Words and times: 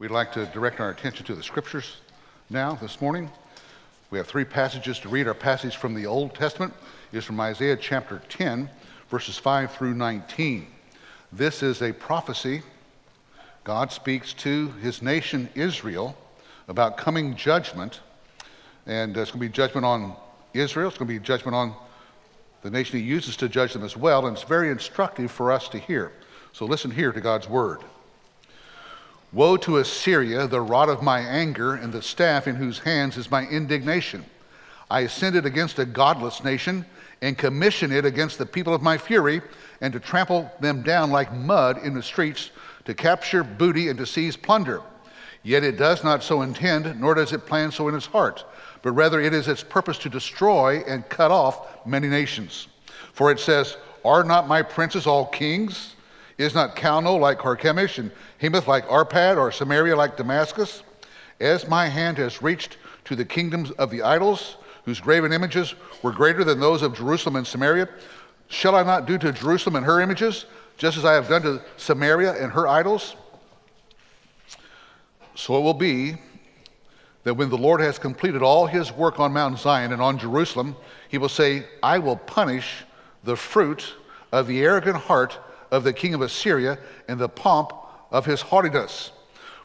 We'd 0.00 0.10
like 0.10 0.32
to 0.32 0.46
direct 0.46 0.80
our 0.80 0.90
attention 0.90 1.24
to 1.26 1.36
the 1.36 1.42
scriptures 1.44 1.98
now, 2.50 2.74
this 2.74 3.00
morning. 3.00 3.30
We 4.10 4.18
have 4.18 4.26
three 4.26 4.44
passages 4.44 4.98
to 4.98 5.08
read. 5.08 5.28
Our 5.28 5.34
passage 5.34 5.76
from 5.76 5.94
the 5.94 6.04
Old 6.04 6.34
Testament 6.34 6.74
is 7.12 7.24
from 7.24 7.38
Isaiah 7.38 7.76
chapter 7.76 8.20
10, 8.28 8.68
verses 9.08 9.38
5 9.38 9.70
through 9.70 9.94
19. 9.94 10.66
This 11.32 11.62
is 11.62 11.80
a 11.80 11.92
prophecy. 11.92 12.62
God 13.62 13.92
speaks 13.92 14.32
to 14.34 14.72
his 14.82 15.00
nation 15.00 15.48
Israel 15.54 16.16
about 16.66 16.96
coming 16.96 17.36
judgment. 17.36 18.00
And 18.86 19.16
uh, 19.16 19.20
it's 19.20 19.30
going 19.30 19.42
to 19.42 19.48
be 19.48 19.52
judgment 19.52 19.86
on 19.86 20.16
Israel, 20.54 20.88
it's 20.88 20.98
going 20.98 21.06
to 21.06 21.14
be 21.14 21.24
judgment 21.24 21.54
on 21.54 21.72
the 22.62 22.70
nation 22.70 22.98
he 22.98 23.04
uses 23.04 23.36
to 23.36 23.48
judge 23.48 23.72
them 23.72 23.84
as 23.84 23.96
well. 23.96 24.26
And 24.26 24.36
it's 24.36 24.44
very 24.44 24.70
instructive 24.70 25.30
for 25.30 25.52
us 25.52 25.68
to 25.68 25.78
hear. 25.78 26.10
So 26.52 26.66
listen 26.66 26.90
here 26.90 27.12
to 27.12 27.20
God's 27.20 27.48
word. 27.48 27.84
Woe 29.34 29.56
to 29.56 29.78
Assyria, 29.78 30.46
the 30.46 30.60
rod 30.60 30.88
of 30.88 31.02
my 31.02 31.18
anger, 31.18 31.74
and 31.74 31.92
the 31.92 32.02
staff 32.02 32.46
in 32.46 32.54
whose 32.54 32.78
hands 32.78 33.16
is 33.16 33.32
my 33.32 33.44
indignation. 33.48 34.24
I 34.88 35.00
ascended 35.00 35.44
against 35.44 35.80
a 35.80 35.84
godless 35.84 36.44
nation 36.44 36.86
and 37.20 37.36
commissioned 37.36 37.92
it 37.92 38.04
against 38.04 38.38
the 38.38 38.46
people 38.46 38.72
of 38.72 38.80
my 38.80 38.96
fury, 38.96 39.42
and 39.80 39.92
to 39.92 39.98
trample 39.98 40.52
them 40.60 40.82
down 40.82 41.10
like 41.10 41.34
mud 41.34 41.78
in 41.82 41.94
the 41.94 42.02
streets, 42.02 42.52
to 42.84 42.94
capture 42.94 43.42
booty 43.42 43.88
and 43.88 43.98
to 43.98 44.06
seize 44.06 44.36
plunder. 44.36 44.82
Yet 45.42 45.64
it 45.64 45.78
does 45.78 46.04
not 46.04 46.22
so 46.22 46.42
intend, 46.42 47.00
nor 47.00 47.16
does 47.16 47.32
it 47.32 47.44
plan 47.44 47.72
so 47.72 47.88
in 47.88 47.96
its 47.96 48.06
heart, 48.06 48.44
but 48.82 48.92
rather 48.92 49.20
it 49.20 49.34
is 49.34 49.48
its 49.48 49.64
purpose 49.64 49.98
to 49.98 50.08
destroy 50.08 50.84
and 50.86 51.08
cut 51.08 51.32
off 51.32 51.84
many 51.84 52.06
nations. 52.06 52.68
For 53.12 53.32
it 53.32 53.40
says, 53.40 53.78
Are 54.04 54.22
not 54.22 54.46
my 54.46 54.62
princes 54.62 55.08
all 55.08 55.26
kings? 55.26 55.96
Is 56.36 56.54
not 56.54 56.74
Calno 56.74 57.18
like 57.18 57.38
Carchemish, 57.38 57.98
and 57.98 58.10
Hamath 58.38 58.66
like 58.66 58.88
Arpad, 58.88 59.36
or 59.36 59.52
Samaria 59.52 59.94
like 59.94 60.16
Damascus? 60.16 60.82
As 61.40 61.68
my 61.68 61.86
hand 61.86 62.18
has 62.18 62.42
reached 62.42 62.76
to 63.04 63.14
the 63.14 63.24
kingdoms 63.24 63.70
of 63.72 63.90
the 63.90 64.02
idols, 64.02 64.56
whose 64.84 65.00
graven 65.00 65.32
images 65.32 65.74
were 66.02 66.12
greater 66.12 66.44
than 66.44 66.60
those 66.60 66.82
of 66.82 66.96
Jerusalem 66.96 67.36
and 67.36 67.46
Samaria, 67.46 67.88
shall 68.48 68.74
I 68.74 68.82
not 68.82 69.06
do 69.06 69.16
to 69.18 69.32
Jerusalem 69.32 69.76
and 69.76 69.86
her 69.86 70.00
images, 70.00 70.46
just 70.76 70.96
as 70.96 71.04
I 71.04 71.14
have 71.14 71.28
done 71.28 71.42
to 71.42 71.62
Samaria 71.76 72.32
and 72.42 72.52
her 72.52 72.66
idols? 72.66 73.14
So 75.34 75.56
it 75.56 75.60
will 75.60 75.74
be 75.74 76.16
that 77.24 77.34
when 77.34 77.48
the 77.48 77.58
Lord 77.58 77.80
has 77.80 77.98
completed 77.98 78.42
all 78.42 78.66
his 78.66 78.92
work 78.92 79.18
on 79.18 79.32
Mount 79.32 79.58
Zion 79.58 79.92
and 79.92 80.02
on 80.02 80.18
Jerusalem, 80.18 80.76
he 81.08 81.18
will 81.18 81.28
say, 81.28 81.64
I 81.82 81.98
will 81.98 82.16
punish 82.16 82.84
the 83.24 83.36
fruit 83.36 83.94
of 84.30 84.46
the 84.46 84.62
arrogant 84.62 84.96
heart 84.96 85.38
of 85.74 85.84
the 85.84 85.92
king 85.92 86.14
of 86.14 86.22
Assyria 86.22 86.78
and 87.08 87.18
the 87.18 87.28
pomp 87.28 87.72
of 88.10 88.24
his 88.24 88.40
haughtiness. 88.40 89.10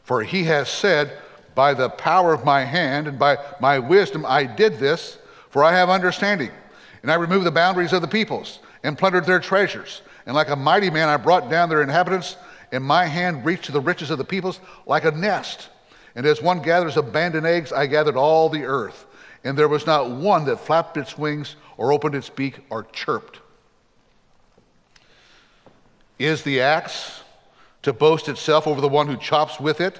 For 0.02 0.22
he 0.22 0.44
has 0.44 0.68
said, 0.68 1.16
By 1.54 1.72
the 1.72 1.88
power 1.88 2.34
of 2.34 2.44
my 2.44 2.64
hand 2.64 3.06
and 3.06 3.18
by 3.18 3.38
my 3.60 3.78
wisdom 3.78 4.26
I 4.26 4.44
did 4.44 4.78
this, 4.78 5.18
for 5.50 5.62
I 5.62 5.72
have 5.72 5.88
understanding. 5.88 6.50
And 7.02 7.10
I 7.10 7.14
removed 7.14 7.46
the 7.46 7.52
boundaries 7.52 7.92
of 7.92 8.02
the 8.02 8.08
peoples 8.08 8.58
and 8.82 8.98
plundered 8.98 9.24
their 9.24 9.40
treasures. 9.40 10.02
And 10.26 10.34
like 10.34 10.48
a 10.48 10.56
mighty 10.56 10.90
man, 10.90 11.08
I 11.08 11.16
brought 11.16 11.48
down 11.48 11.68
their 11.68 11.82
inhabitants, 11.82 12.36
and 12.72 12.84
my 12.84 13.06
hand 13.06 13.44
reached 13.44 13.64
to 13.66 13.72
the 13.72 13.80
riches 13.80 14.10
of 14.10 14.18
the 14.18 14.24
peoples 14.24 14.60
like 14.86 15.04
a 15.04 15.12
nest. 15.12 15.68
And 16.16 16.26
as 16.26 16.42
one 16.42 16.60
gathers 16.60 16.96
abandoned 16.96 17.46
eggs, 17.46 17.72
I 17.72 17.86
gathered 17.86 18.16
all 18.16 18.48
the 18.48 18.64
earth. 18.64 19.06
And 19.44 19.56
there 19.56 19.68
was 19.68 19.86
not 19.86 20.10
one 20.10 20.44
that 20.46 20.58
flapped 20.58 20.96
its 20.96 21.16
wings 21.16 21.56
or 21.76 21.92
opened 21.92 22.14
its 22.16 22.28
beak 22.28 22.58
or 22.68 22.82
chirped. 22.84 23.40
Is 26.20 26.42
the 26.42 26.60
axe 26.60 27.22
to 27.80 27.94
boast 27.94 28.28
itself 28.28 28.66
over 28.66 28.82
the 28.82 28.88
one 28.88 29.06
who 29.06 29.16
chops 29.16 29.58
with 29.58 29.80
it? 29.80 29.98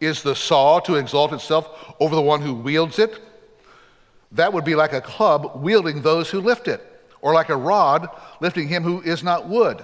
Is 0.00 0.20
the 0.20 0.34
saw 0.34 0.80
to 0.80 0.96
exalt 0.96 1.32
itself 1.32 1.94
over 2.00 2.16
the 2.16 2.20
one 2.20 2.42
who 2.42 2.54
wields 2.54 2.98
it? 2.98 3.20
That 4.32 4.52
would 4.52 4.64
be 4.64 4.74
like 4.74 4.92
a 4.92 5.00
club 5.00 5.52
wielding 5.62 6.02
those 6.02 6.28
who 6.28 6.40
lift 6.40 6.66
it, 6.66 6.82
or 7.20 7.32
like 7.32 7.50
a 7.50 7.56
rod 7.56 8.08
lifting 8.40 8.66
him 8.66 8.82
who 8.82 9.00
is 9.02 9.22
not 9.22 9.48
wood. 9.48 9.80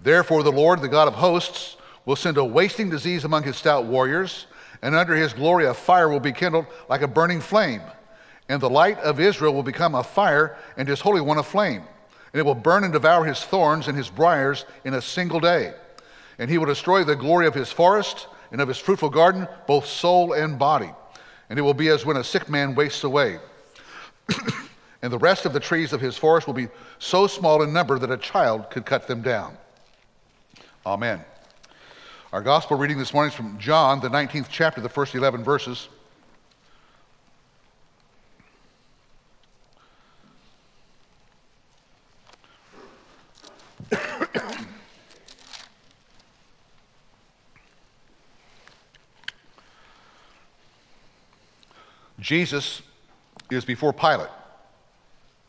Therefore, 0.00 0.42
the 0.42 0.50
Lord, 0.50 0.80
the 0.80 0.88
God 0.88 1.06
of 1.06 1.12
hosts, 1.12 1.76
will 2.06 2.16
send 2.16 2.38
a 2.38 2.44
wasting 2.44 2.88
disease 2.88 3.24
among 3.24 3.42
his 3.42 3.58
stout 3.58 3.84
warriors, 3.84 4.46
and 4.80 4.94
under 4.94 5.14
his 5.14 5.34
glory 5.34 5.66
a 5.66 5.74
fire 5.74 6.08
will 6.08 6.18
be 6.18 6.32
kindled 6.32 6.64
like 6.88 7.02
a 7.02 7.08
burning 7.08 7.42
flame. 7.42 7.82
And 8.48 8.58
the 8.58 8.70
light 8.70 8.98
of 9.00 9.20
Israel 9.20 9.52
will 9.52 9.62
become 9.62 9.94
a 9.94 10.02
fire, 10.02 10.56
and 10.78 10.88
his 10.88 11.02
Holy 11.02 11.20
One 11.20 11.36
a 11.36 11.42
flame 11.42 11.84
and 12.32 12.40
it 12.40 12.46
will 12.46 12.54
burn 12.54 12.84
and 12.84 12.92
devour 12.92 13.24
his 13.24 13.42
thorns 13.42 13.88
and 13.88 13.96
his 13.96 14.08
briers 14.08 14.64
in 14.84 14.94
a 14.94 15.02
single 15.02 15.40
day. 15.40 15.74
And 16.38 16.50
he 16.50 16.58
will 16.58 16.66
destroy 16.66 17.04
the 17.04 17.16
glory 17.16 17.46
of 17.46 17.54
his 17.54 17.70
forest 17.70 18.26
and 18.50 18.60
of 18.60 18.68
his 18.68 18.78
fruitful 18.78 19.10
garden, 19.10 19.46
both 19.66 19.86
soul 19.86 20.32
and 20.32 20.58
body. 20.58 20.90
And 21.50 21.58
it 21.58 21.62
will 21.62 21.74
be 21.74 21.88
as 21.88 22.06
when 22.06 22.16
a 22.16 22.24
sick 22.24 22.48
man 22.48 22.74
wastes 22.74 23.04
away. 23.04 23.38
and 25.02 25.12
the 25.12 25.18
rest 25.18 25.44
of 25.44 25.52
the 25.52 25.60
trees 25.60 25.92
of 25.92 26.00
his 26.00 26.16
forest 26.16 26.46
will 26.46 26.54
be 26.54 26.68
so 26.98 27.26
small 27.26 27.62
in 27.62 27.72
number 27.72 27.98
that 27.98 28.10
a 28.10 28.16
child 28.16 28.70
could 28.70 28.86
cut 28.86 29.06
them 29.06 29.20
down. 29.20 29.56
Amen. 30.86 31.22
Our 32.32 32.40
gospel 32.40 32.78
reading 32.78 32.96
this 32.96 33.12
morning 33.12 33.30
is 33.30 33.36
from 33.36 33.58
John, 33.58 34.00
the 34.00 34.08
19th 34.08 34.46
chapter, 34.48 34.80
the 34.80 34.88
first 34.88 35.14
11 35.14 35.44
verses. 35.44 35.88
Jesus 52.22 52.82
is 53.50 53.64
before 53.64 53.92
Pilate. 53.92 54.30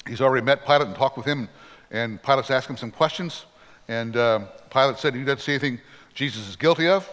He's 0.08 0.22
already 0.22 0.44
met 0.44 0.66
Pilate 0.66 0.88
and 0.88 0.96
talked 0.96 1.16
with 1.16 1.26
him, 1.26 1.48
and 1.92 2.22
Pilate's 2.22 2.52
asked 2.52 2.70
him 2.70 2.78
some 2.78 2.92
questions. 2.92 3.46
And 3.88 4.18
uh, 4.18 4.40
Pilate 4.70 4.98
said 4.98 5.14
he 5.14 5.24
doesn't 5.24 5.40
see 5.40 5.54
anything 5.54 5.80
Jesus 6.14 6.48
is 6.48 6.56
guilty 6.56 6.88
of. 6.88 7.10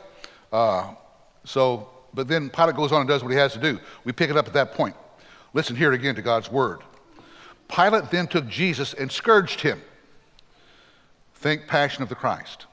Uh, 0.53 0.94
so, 1.44 1.88
but 2.15 2.26
then 2.26 2.50
Pilate 2.50 2.75
goes 2.75 2.91
on 2.91 3.00
and 3.00 3.09
does 3.09 3.22
what 3.22 3.31
he 3.31 3.38
has 3.38 3.53
to 3.53 3.60
do. 3.60 3.78
We 4.04 4.12
pick 4.12 4.31
it 4.31 4.37
up 4.37 4.47
at 4.47 4.54
that 4.54 4.72
point. 4.72 4.97
Listen 5.53 5.76
here 5.76 5.93
again 5.93 6.15
to 6.15 6.22
God's 6.22 6.50
word. 6.50 6.81
Pilate 7.69 8.10
then 8.10 8.26
took 8.26 8.49
Jesus 8.49 8.94
and 8.94 9.10
scourged 9.10 9.60
him. 9.60 9.81
Think 11.34 11.66
Passion 11.66 12.03
of 12.03 12.09
the 12.09 12.15
Christ. 12.15 12.66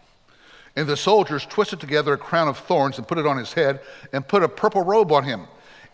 And 0.75 0.87
the 0.87 0.97
soldiers 0.97 1.45
twisted 1.45 1.79
together 1.79 2.13
a 2.13 2.17
crown 2.17 2.47
of 2.47 2.57
thorns 2.57 2.97
and 2.97 3.07
put 3.07 3.17
it 3.17 3.25
on 3.25 3.37
his 3.37 3.53
head 3.53 3.79
and 4.13 4.27
put 4.27 4.43
a 4.43 4.49
purple 4.49 4.83
robe 4.83 5.11
on 5.11 5.23
him. 5.23 5.47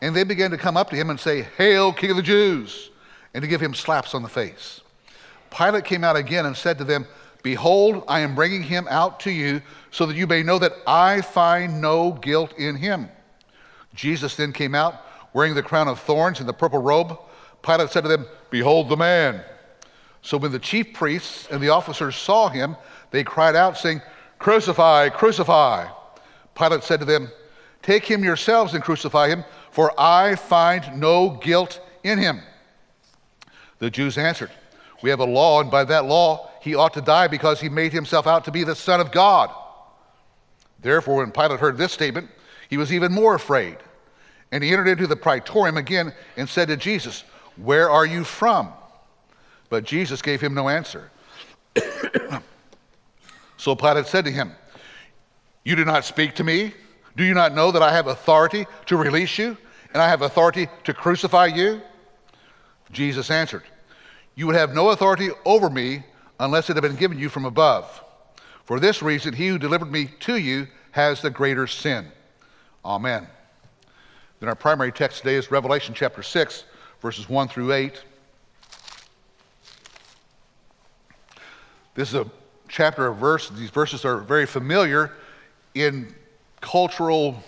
And 0.03 0.13
they 0.13 0.25
began 0.25 0.51
to 0.51 0.57
come 0.57 0.75
up 0.75 0.89
to 0.89 0.97
him 0.97 1.09
and 1.09 1.17
say, 1.17 1.47
Hail, 1.57 1.93
King 1.93 2.09
of 2.09 2.17
the 2.17 2.23
Jews, 2.23 2.89
and 3.33 3.41
to 3.41 3.47
give 3.47 3.61
him 3.61 3.73
slaps 3.73 4.13
on 4.13 4.21
the 4.21 4.27
face. 4.27 4.81
Pilate 5.49 5.85
came 5.85 6.03
out 6.03 6.17
again 6.17 6.45
and 6.45 6.57
said 6.57 6.77
to 6.79 6.83
them, 6.83 7.07
Behold, 7.41 8.03
I 8.09 8.19
am 8.19 8.35
bringing 8.35 8.63
him 8.63 8.85
out 8.89 9.21
to 9.21 9.31
you 9.31 9.61
so 9.91 10.05
that 10.05 10.17
you 10.17 10.27
may 10.27 10.43
know 10.43 10.59
that 10.59 10.73
I 10.85 11.21
find 11.21 11.79
no 11.79 12.11
guilt 12.11 12.51
in 12.57 12.75
him. 12.75 13.07
Jesus 13.95 14.35
then 14.35 14.51
came 14.51 14.75
out 14.75 15.05
wearing 15.31 15.55
the 15.55 15.63
crown 15.63 15.87
of 15.87 16.01
thorns 16.01 16.41
and 16.41 16.49
the 16.49 16.53
purple 16.53 16.79
robe. 16.79 17.17
Pilate 17.61 17.89
said 17.89 18.01
to 18.01 18.09
them, 18.09 18.25
Behold 18.49 18.89
the 18.89 18.97
man. 18.97 19.41
So 20.21 20.35
when 20.35 20.51
the 20.51 20.59
chief 20.59 20.91
priests 20.91 21.47
and 21.49 21.63
the 21.63 21.69
officers 21.69 22.17
saw 22.17 22.49
him, 22.49 22.75
they 23.11 23.23
cried 23.23 23.55
out, 23.55 23.77
saying, 23.77 24.01
Crucify, 24.37 25.07
crucify. 25.07 25.87
Pilate 26.55 26.83
said 26.83 26.99
to 26.99 27.05
them, 27.05 27.31
Take 27.83 28.05
him 28.05 28.23
yourselves 28.23 28.73
and 28.73 28.83
crucify 28.83 29.27
him 29.27 29.43
for 29.73 29.91
I 29.99 30.35
find 30.35 30.99
no 30.99 31.31
guilt 31.31 31.81
in 32.03 32.19
him. 32.19 32.41
The 33.79 33.89
Jews 33.89 34.19
answered, 34.19 34.51
We 35.01 35.09
have 35.09 35.19
a 35.19 35.25
law, 35.25 35.61
and 35.61 35.71
by 35.71 35.83
that 35.85 36.05
law 36.05 36.51
he 36.61 36.75
ought 36.75 36.93
to 36.93 37.01
die 37.01 37.27
because 37.27 37.59
he 37.59 37.69
made 37.69 37.91
himself 37.91 38.27
out 38.27 38.45
to 38.45 38.51
be 38.51 38.63
the 38.63 38.75
Son 38.75 39.01
of 39.01 39.11
God. 39.11 39.49
Therefore, 40.79 41.17
when 41.17 41.31
Pilate 41.31 41.59
heard 41.59 41.77
this 41.77 41.91
statement, 41.91 42.29
he 42.69 42.77
was 42.77 42.93
even 42.93 43.11
more 43.11 43.33
afraid. 43.33 43.77
And 44.51 44.63
he 44.63 44.71
entered 44.71 44.89
into 44.89 45.07
the 45.07 45.15
praetorium 45.15 45.77
again 45.77 46.13
and 46.37 46.47
said 46.47 46.67
to 46.67 46.77
Jesus, 46.77 47.23
Where 47.57 47.89
are 47.89 48.05
you 48.05 48.23
from? 48.23 48.71
But 49.69 49.85
Jesus 49.85 50.21
gave 50.21 50.39
him 50.39 50.53
no 50.53 50.69
answer. 50.69 51.09
so 53.57 53.75
Pilate 53.75 54.05
said 54.05 54.25
to 54.25 54.31
him, 54.31 54.51
You 55.63 55.75
do 55.75 55.83
not 55.83 56.05
speak 56.05 56.35
to 56.35 56.43
me? 56.43 56.75
Do 57.15 57.23
you 57.23 57.33
not 57.33 57.53
know 57.53 57.71
that 57.71 57.81
I 57.81 57.93
have 57.93 58.07
authority 58.07 58.65
to 58.87 58.97
release 58.97 59.37
you 59.37 59.57
and 59.93 60.01
I 60.01 60.09
have 60.09 60.21
authority 60.21 60.67
to 60.83 60.93
crucify 60.93 61.47
you? 61.47 61.81
Jesus 62.91 63.29
answered, 63.29 63.63
You 64.35 64.47
would 64.47 64.55
have 64.55 64.73
no 64.73 64.89
authority 64.89 65.29
over 65.45 65.69
me 65.69 66.03
unless 66.39 66.69
it 66.69 66.75
had 66.75 66.81
been 66.81 66.95
given 66.95 67.19
you 67.19 67.29
from 67.29 67.45
above. 67.45 68.03
For 68.65 68.79
this 68.79 69.01
reason, 69.01 69.33
he 69.33 69.49
who 69.49 69.59
delivered 69.59 69.91
me 69.91 70.09
to 70.21 70.37
you 70.37 70.67
has 70.91 71.21
the 71.21 71.29
greater 71.29 71.67
sin. 71.67 72.07
Amen. 72.85 73.27
Then 74.39 74.49
our 74.49 74.55
primary 74.55 74.91
text 74.91 75.19
today 75.19 75.35
is 75.35 75.51
Revelation 75.51 75.93
chapter 75.93 76.23
6, 76.23 76.63
verses 77.01 77.29
1 77.29 77.47
through 77.47 77.73
8. 77.73 78.03
This 81.95 82.09
is 82.09 82.15
a 82.15 82.29
chapter 82.67 83.07
of 83.07 83.17
verse. 83.17 83.49
These 83.49 83.69
verses 83.69 84.03
are 84.03 84.17
very 84.17 84.45
familiar 84.45 85.11
in 85.75 86.13
cultural 86.63 87.43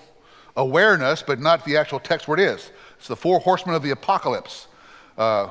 awareness, 0.55 1.23
but 1.23 1.39
not 1.39 1.65
the 1.65 1.77
actual 1.77 1.99
text 1.99 2.27
where 2.27 2.37
it 2.37 2.43
is. 2.43 2.71
It's 2.97 3.07
the 3.07 3.15
four 3.15 3.39
horsemen 3.39 3.73
of 3.73 3.81
the 3.81 3.91
apocalypse. 3.91 4.67
Uh, 5.17 5.49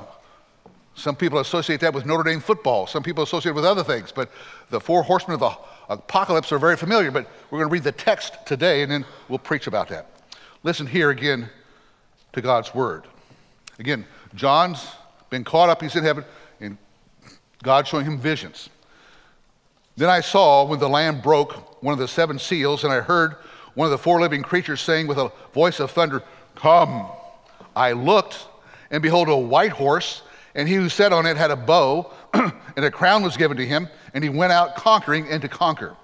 some 0.94 1.16
people 1.16 1.40
associate 1.40 1.81
that 1.81 1.93
with 1.93 2.06
Notre 2.06 2.22
Dame 2.22 2.40
football. 2.40 2.87
Some 2.87 3.02
people 3.02 3.25
associate 3.25 3.50
it 3.50 3.55
with 3.55 3.64
other 3.64 3.82
things. 3.82 4.12
But 4.12 4.31
the 4.70 4.81
four 4.81 5.02
horsemen 5.02 5.34
of 5.34 5.40
the 5.40 5.56
apocalypse 5.88 6.52
are 6.52 6.58
very 6.58 6.76
familiar. 6.76 7.11
But 7.11 7.26
we're 7.50 7.58
going 7.58 7.69
to 7.69 7.72
read 7.72 7.82
the 7.82 7.93
text 7.93 8.34
today 8.46 8.82
and 8.82 8.93
then 8.93 9.05
we'll 9.28 9.40
preach 9.40 9.67
about 9.67 9.88
that. 9.88 10.08
Listen 10.62 10.87
here 10.87 11.10
again 11.10 11.49
to 12.34 12.40
God's 12.40 12.75
word. 12.75 13.05
Again, 13.78 14.06
John's 14.34 14.87
been 15.31 15.43
caught 15.43 15.69
up, 15.69 15.82
he's 15.82 15.96
in 15.96 16.05
heaven, 16.05 16.25
and 16.60 16.78
God 17.62 17.88
showing 17.88 18.06
him 18.06 18.19
visions. 18.19 18.69
Then 19.96 20.08
I 20.08 20.20
saw 20.20 20.64
when 20.64 20.78
the 20.78 20.88
Lamb 20.88 21.20
broke 21.20 21.82
one 21.82 21.93
of 21.93 21.99
the 21.99 22.08
seven 22.08 22.38
seals, 22.38 22.84
and 22.84 22.93
I 22.93 23.00
heard 23.00 23.37
one 23.74 23.86
of 23.86 23.90
the 23.90 23.98
four 23.98 24.20
living 24.20 24.42
creatures 24.42 24.80
saying 24.80 25.06
with 25.06 25.18
a 25.18 25.32
voice 25.52 25.80
of 25.80 25.90
thunder, 25.90 26.22
Come. 26.54 27.06
I 27.76 27.92
looked, 27.92 28.46
and 28.90 29.02
behold, 29.02 29.28
a 29.28 29.36
white 29.36 29.72
horse 29.72 30.22
and 30.54 30.68
he 30.68 30.74
who 30.74 30.88
sat 30.88 31.12
on 31.12 31.26
it 31.26 31.36
had 31.36 31.50
a 31.50 31.56
bow, 31.56 32.10
and 32.34 32.84
a 32.84 32.90
crown 32.90 33.22
was 33.22 33.36
given 33.36 33.56
to 33.56 33.66
him, 33.66 33.88
and 34.12 34.22
he 34.22 34.30
went 34.30 34.52
out 34.52 34.76
conquering 34.76 35.28
and 35.28 35.42
to 35.42 35.48
conquer. 35.48 35.96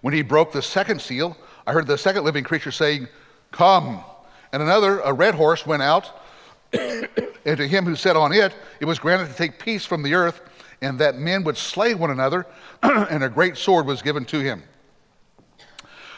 When 0.00 0.14
he 0.14 0.22
broke 0.22 0.52
the 0.52 0.62
second 0.62 1.00
seal, 1.00 1.36
I 1.66 1.72
heard 1.72 1.86
the 1.86 1.98
second 1.98 2.24
living 2.24 2.44
creature 2.44 2.70
saying, 2.70 3.08
Come. 3.50 4.04
And 4.52 4.62
another, 4.62 5.00
a 5.00 5.12
red 5.12 5.34
horse, 5.34 5.66
went 5.66 5.82
out, 5.82 6.10
and 6.72 7.56
to 7.56 7.66
him 7.66 7.84
who 7.84 7.96
sat 7.96 8.16
on 8.16 8.32
it, 8.32 8.54
it 8.80 8.84
was 8.84 8.98
granted 8.98 9.28
to 9.28 9.34
take 9.34 9.58
peace 9.58 9.84
from 9.84 10.02
the 10.02 10.14
earth, 10.14 10.40
and 10.80 10.98
that 11.00 11.16
men 11.16 11.42
would 11.42 11.56
slay 11.56 11.94
one 11.94 12.10
another, 12.10 12.46
and 12.82 13.24
a 13.24 13.28
great 13.28 13.56
sword 13.56 13.84
was 13.84 14.00
given 14.00 14.24
to 14.26 14.38
him. 14.38 14.62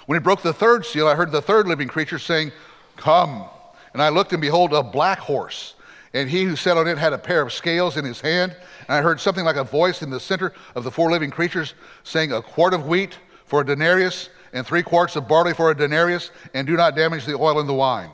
When 0.06 0.16
he 0.16 0.22
broke 0.22 0.42
the 0.42 0.52
third 0.52 0.84
seal, 0.84 1.06
I 1.06 1.14
heard 1.14 1.32
the 1.32 1.42
third 1.42 1.66
living 1.68 1.88
creature 1.88 2.18
saying, 2.18 2.52
Come. 2.96 3.44
And 3.92 4.02
I 4.02 4.08
looked, 4.08 4.32
and 4.32 4.40
behold, 4.40 4.72
a 4.72 4.82
black 4.82 5.18
horse 5.18 5.74
and 6.12 6.28
he 6.28 6.44
who 6.44 6.56
sat 6.56 6.76
on 6.76 6.88
it 6.88 6.98
had 6.98 7.12
a 7.12 7.18
pair 7.18 7.42
of 7.42 7.52
scales 7.52 7.96
in 7.96 8.04
his 8.04 8.20
hand. 8.20 8.56
And 8.88 8.96
I 8.96 9.00
heard 9.00 9.20
something 9.20 9.44
like 9.44 9.56
a 9.56 9.64
voice 9.64 10.02
in 10.02 10.10
the 10.10 10.20
center 10.20 10.52
of 10.74 10.84
the 10.84 10.90
four 10.90 11.10
living 11.10 11.30
creatures 11.30 11.74
saying, 12.02 12.32
A 12.32 12.42
quart 12.42 12.74
of 12.74 12.86
wheat 12.86 13.18
for 13.44 13.60
a 13.60 13.66
denarius, 13.66 14.28
and 14.52 14.66
three 14.66 14.82
quarts 14.82 15.14
of 15.14 15.28
barley 15.28 15.54
for 15.54 15.70
a 15.70 15.76
denarius, 15.76 16.30
and 16.54 16.66
do 16.66 16.76
not 16.76 16.96
damage 16.96 17.26
the 17.26 17.36
oil 17.36 17.60
and 17.60 17.68
the 17.68 17.74
wine. 17.74 18.10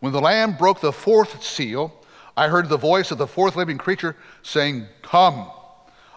When 0.00 0.12
the 0.12 0.20
Lamb 0.20 0.56
broke 0.56 0.80
the 0.80 0.92
fourth 0.92 1.42
seal, 1.42 1.94
I 2.36 2.48
heard 2.48 2.68
the 2.68 2.76
voice 2.76 3.10
of 3.10 3.16
the 3.16 3.26
fourth 3.26 3.56
living 3.56 3.78
creature 3.78 4.14
saying, 4.42 4.86
Come. 5.00 5.50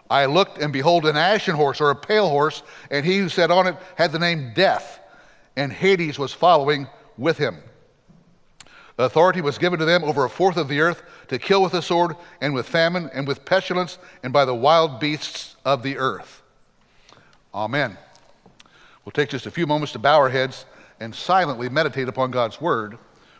I 0.09 0.25
looked, 0.25 0.57
and 0.57 0.73
behold, 0.73 1.06
an 1.06 1.17
ashen 1.17 1.56
horse 1.56 1.79
or 1.79 1.91
a 1.91 1.95
pale 1.95 2.29
horse, 2.29 2.63
and 2.89 3.06
he 3.06 3.19
who 3.19 3.29
sat 3.29 3.51
on 3.51 3.67
it 3.67 3.75
had 3.95 4.11
the 4.11 4.19
name 4.19 4.53
Death, 4.56 5.00
and 5.56 5.71
Hades 5.71 6.17
was 6.17 6.33
following 6.33 6.88
with 7.17 7.38
him. 7.38 7.57
Authority 8.97 9.39
was 9.39 9.57
given 9.57 9.79
to 9.79 9.85
them 9.85 10.03
over 10.03 10.25
a 10.25 10.29
fourth 10.29 10.57
of 10.57 10.67
the 10.67 10.81
earth 10.81 11.03
to 11.29 11.39
kill 11.39 11.61
with 11.61 11.71
the 11.71 11.81
sword 11.81 12.15
and 12.41 12.53
with 12.53 12.67
famine 12.67 13.09
and 13.13 13.25
with 13.25 13.45
pestilence 13.45 13.97
and 14.23 14.33
by 14.33 14.44
the 14.44 14.53
wild 14.53 15.00
beasts 15.00 15.56
of 15.63 15.83
the 15.83 15.97
earth. 15.97 16.41
Amen. 17.53 17.97
We'll 19.06 19.11
take 19.11 19.29
just 19.29 19.45
a 19.45 19.51
few 19.51 19.65
moments 19.65 19.94
to 19.94 20.00
bow 20.00 20.17
our 20.17 20.29
heads 20.29 20.65
and 21.00 21.15
silently 21.15 21.69
meditate 21.69 22.09
upon 22.09 22.31
God's 22.31 22.59
word, 22.59 22.97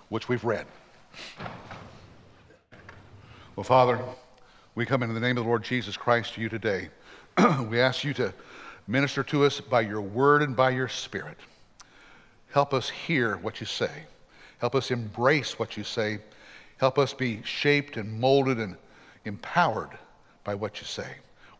which 0.08 0.30
we've 0.30 0.46
read. 0.46 0.66
Well, 3.58 3.66
Father, 3.66 4.00
we 4.80 4.86
come 4.86 5.04
in 5.04 5.14
the 5.14 5.20
name 5.20 5.38
of 5.38 5.44
the 5.44 5.48
Lord 5.50 5.62
Jesus 5.62 5.98
Christ 5.98 6.36
to 6.36 6.42
you 6.42 6.48
today. 6.48 6.88
we 7.68 7.82
ask 7.82 8.06
you 8.06 8.14
to 8.14 8.34
minister 8.88 9.24
to 9.24 9.44
us 9.44 9.60
by 9.60 9.82
your 9.82 10.00
word 10.00 10.42
and 10.42 10.56
by 10.56 10.70
your 10.70 10.88
spirit. 10.88 11.38
Help 12.52 12.74
us 12.74 12.88
hear 12.88 13.36
what 13.40 13.60
you 13.60 13.66
say. 13.66 13.92
Help 14.60 14.76
us 14.76 14.90
embrace 14.90 15.60
what 15.60 15.76
you 15.76 15.84
say. 15.84 16.20
Help 16.78 16.98
us 16.98 17.12
be 17.12 17.42
shaped 17.44 17.98
and 17.98 18.22
molded 18.22 18.58
and 18.58 18.78
empowered 19.26 19.90
by 20.46 20.56
what 20.56 20.80
you 20.80 20.88
say. 20.88 21.10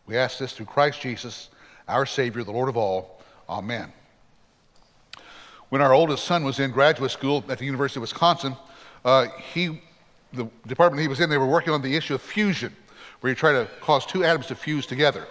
We 0.06 0.16
ask 0.16 0.38
this 0.38 0.54
through 0.54 0.64
Christ 0.64 1.02
Jesus, 1.02 1.50
our 1.88 2.06
Savior, 2.06 2.42
the 2.42 2.52
Lord 2.52 2.70
of 2.70 2.78
all. 2.78 3.20
Amen. 3.50 3.92
When 5.68 5.82
our 5.82 5.92
oldest 5.92 6.24
son 6.24 6.42
was 6.42 6.58
in 6.58 6.70
graduate 6.70 7.10
school 7.10 7.44
at 7.50 7.58
the 7.58 7.66
University 7.66 7.98
of 7.98 8.02
Wisconsin, 8.02 8.56
uh, 9.04 9.26
he, 9.52 9.78
the 10.32 10.48
department 10.66 11.02
he 11.02 11.08
was 11.08 11.20
in, 11.20 11.28
they 11.28 11.36
were 11.36 11.44
working 11.44 11.74
on 11.74 11.82
the 11.82 11.94
issue 11.94 12.14
of 12.14 12.22
fusion, 12.22 12.74
where 13.20 13.30
you 13.30 13.36
try 13.36 13.52
to 13.52 13.68
cause 13.80 14.06
two 14.06 14.24
atoms 14.24 14.46
to 14.46 14.54
fuse 14.54 14.86
together. 14.86 15.26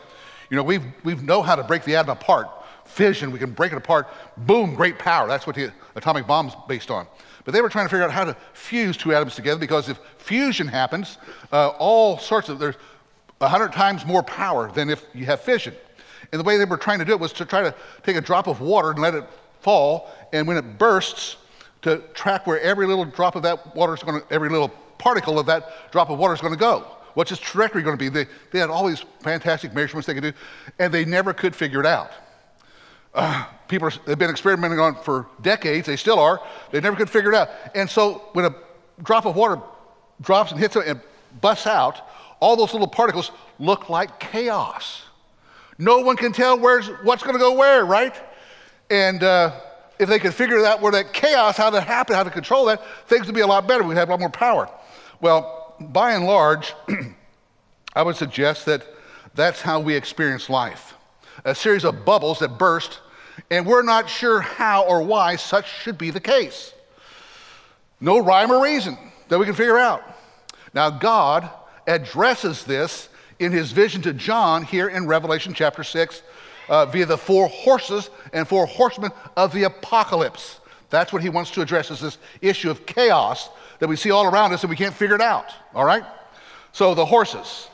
You 0.49 0.57
know, 0.57 0.63
we 0.63 0.79
we 1.03 1.15
know 1.15 1.41
how 1.41 1.55
to 1.55 1.63
break 1.63 1.83
the 1.83 1.95
atom 1.95 2.11
apart. 2.11 2.49
Fission, 2.85 3.31
we 3.31 3.37
can 3.37 3.51
break 3.51 3.71
it 3.71 3.77
apart. 3.77 4.07
Boom, 4.37 4.73
great 4.73 4.97
power. 4.97 5.27
That's 5.27 5.45
what 5.45 5.55
the 5.55 5.71
atomic 5.95 6.25
bomb's 6.25 6.53
based 6.67 6.89
on. 6.89 7.05
But 7.45 7.53
they 7.53 7.61
were 7.61 7.69
trying 7.69 7.85
to 7.85 7.89
figure 7.89 8.03
out 8.03 8.11
how 8.11 8.25
to 8.25 8.35
fuse 8.53 8.97
two 8.97 9.13
atoms 9.13 9.35
together 9.35 9.59
because 9.59 9.89
if 9.89 9.99
fusion 10.17 10.67
happens, 10.67 11.17
uh, 11.51 11.69
all 11.79 12.17
sorts 12.17 12.49
of, 12.49 12.59
there's 12.59 12.75
100 13.37 13.71
times 13.71 14.05
more 14.05 14.23
power 14.23 14.71
than 14.71 14.89
if 14.89 15.05
you 15.13 15.25
have 15.25 15.41
fission. 15.41 15.73
And 16.31 16.39
the 16.39 16.43
way 16.43 16.57
they 16.57 16.65
were 16.65 16.77
trying 16.77 16.99
to 16.99 17.05
do 17.05 17.13
it 17.13 17.19
was 17.19 17.33
to 17.33 17.45
try 17.45 17.61
to 17.61 17.73
take 18.03 18.15
a 18.15 18.21
drop 18.21 18.47
of 18.47 18.61
water 18.61 18.91
and 18.91 18.99
let 18.99 19.15
it 19.15 19.23
fall, 19.61 20.09
and 20.33 20.47
when 20.47 20.57
it 20.57 20.77
bursts, 20.77 21.37
to 21.81 21.99
track 22.13 22.45
where 22.45 22.59
every 22.59 22.85
little 22.85 23.05
drop 23.05 23.35
of 23.35 23.43
that 23.43 23.75
water 23.75 23.93
is 23.93 24.03
going 24.03 24.21
to, 24.21 24.33
every 24.33 24.49
little 24.49 24.69
particle 24.97 25.39
of 25.39 25.45
that 25.45 25.91
drop 25.91 26.09
of 26.09 26.19
water 26.19 26.33
is 26.33 26.41
going 26.41 26.53
to 26.53 26.59
go. 26.59 26.85
What's 27.19 27.31
its 27.31 27.41
trajectory 27.41 27.83
going 27.83 27.97
to 27.97 27.99
be? 27.99 28.07
They, 28.07 28.25
they 28.51 28.59
had 28.59 28.69
all 28.69 28.87
these 28.87 29.03
fantastic 29.19 29.73
measurements 29.73 30.07
they 30.07 30.13
could 30.13 30.23
do, 30.23 30.33
and 30.79 30.93
they 30.93 31.03
never 31.03 31.33
could 31.33 31.53
figure 31.53 31.81
it 31.81 31.85
out 31.85 32.11
uh, 33.13 33.45
people 33.67 33.89
have 33.89 34.19
been 34.19 34.29
experimenting 34.29 34.79
on 34.79 34.95
for 34.95 35.27
decades. 35.41 35.87
They 35.87 35.95
still 35.95 36.19
are. 36.19 36.41
They 36.71 36.79
never 36.79 36.95
could 36.95 37.09
figure 37.09 37.31
it 37.31 37.35
out. 37.35 37.49
And 37.75 37.89
so 37.89 38.29
when 38.33 38.45
a 38.45 38.55
drop 39.03 39.25
of 39.25 39.35
water 39.35 39.61
drops 40.21 40.51
and 40.51 40.59
hits 40.59 40.75
it 40.75 40.87
and 40.87 41.01
busts 41.41 41.67
out, 41.67 42.01
all 42.39 42.55
those 42.55 42.73
little 42.73 42.87
particles 42.87 43.31
look 43.57 43.89
like 43.89 44.19
chaos. 44.19 45.03
No 45.77 45.99
one 45.99 46.17
can 46.17 46.31
tell 46.31 46.59
where's 46.59 46.87
what's 47.03 47.23
going 47.23 47.35
to 47.35 47.39
go 47.39 47.53
where, 47.53 47.85
right? 47.85 48.15
And 48.89 49.23
uh, 49.23 49.59
if 49.97 50.09
they 50.09 50.19
could 50.19 50.33
figure 50.33 50.63
out 50.65 50.81
where 50.81 50.91
that 50.91 51.13
chaos, 51.13 51.57
how 51.57 51.69
to 51.69 51.81
happen, 51.81 52.15
how 52.15 52.23
to 52.23 52.29
control 52.29 52.65
that, 52.65 52.81
things 53.07 53.25
would 53.25 53.35
be 53.35 53.41
a 53.41 53.47
lot 53.47 53.67
better. 53.67 53.83
We'd 53.83 53.97
have 53.97 54.09
a 54.09 54.11
lot 54.11 54.19
more 54.19 54.29
power. 54.29 54.69
Well, 55.21 55.58
by 55.79 56.13
and 56.13 56.25
large, 56.25 56.73
I 57.95 58.03
would 58.03 58.15
suggest 58.15 58.65
that 58.65 58.85
that's 59.35 59.61
how 59.61 59.79
we 59.79 59.95
experience 59.95 60.49
life 60.49 60.95
a 61.45 61.55
series 61.55 61.85
of 61.85 62.03
bubbles 62.03 62.39
that 62.39 62.57
burst, 62.57 62.99
and 63.49 63.65
we're 63.65 63.81
not 63.81 64.09
sure 64.09 64.41
how 64.41 64.83
or 64.83 65.01
why 65.01 65.37
such 65.37 65.71
should 65.71 65.97
be 65.97 66.11
the 66.11 66.19
case. 66.19 66.73
No 68.01 68.19
rhyme 68.19 68.51
or 68.51 68.61
reason 68.61 68.97
that 69.29 69.39
we 69.39 69.45
can 69.45 69.55
figure 69.55 69.77
out. 69.77 70.03
Now, 70.73 70.89
God 70.89 71.49
addresses 71.87 72.65
this 72.65 73.09
in 73.39 73.51
his 73.51 73.71
vision 73.71 74.01
to 74.01 74.13
John 74.13 74.63
here 74.63 74.89
in 74.89 75.07
Revelation 75.07 75.53
chapter 75.53 75.83
6 75.83 76.21
uh, 76.67 76.85
via 76.87 77.05
the 77.05 77.17
four 77.17 77.47
horses 77.47 78.09
and 78.33 78.47
four 78.47 78.65
horsemen 78.65 79.11
of 79.35 79.53
the 79.53 79.63
apocalypse. 79.63 80.59
That's 80.89 81.13
what 81.13 81.21
he 81.21 81.29
wants 81.29 81.51
to 81.51 81.61
address 81.61 81.91
is 81.91 81.99
this 81.99 82.17
issue 82.41 82.69
of 82.69 82.85
chaos 82.85 83.49
that 83.79 83.87
we 83.87 83.95
see 83.95 84.11
all 84.11 84.25
around 84.25 84.53
us 84.53 84.63
and 84.63 84.69
we 84.69 84.75
can't 84.75 84.93
figure 84.93 85.15
it 85.15 85.21
out. 85.21 85.51
All 85.73 85.85
right? 85.85 86.03
So, 86.71 86.93
the 86.93 87.05
horses. 87.05 87.67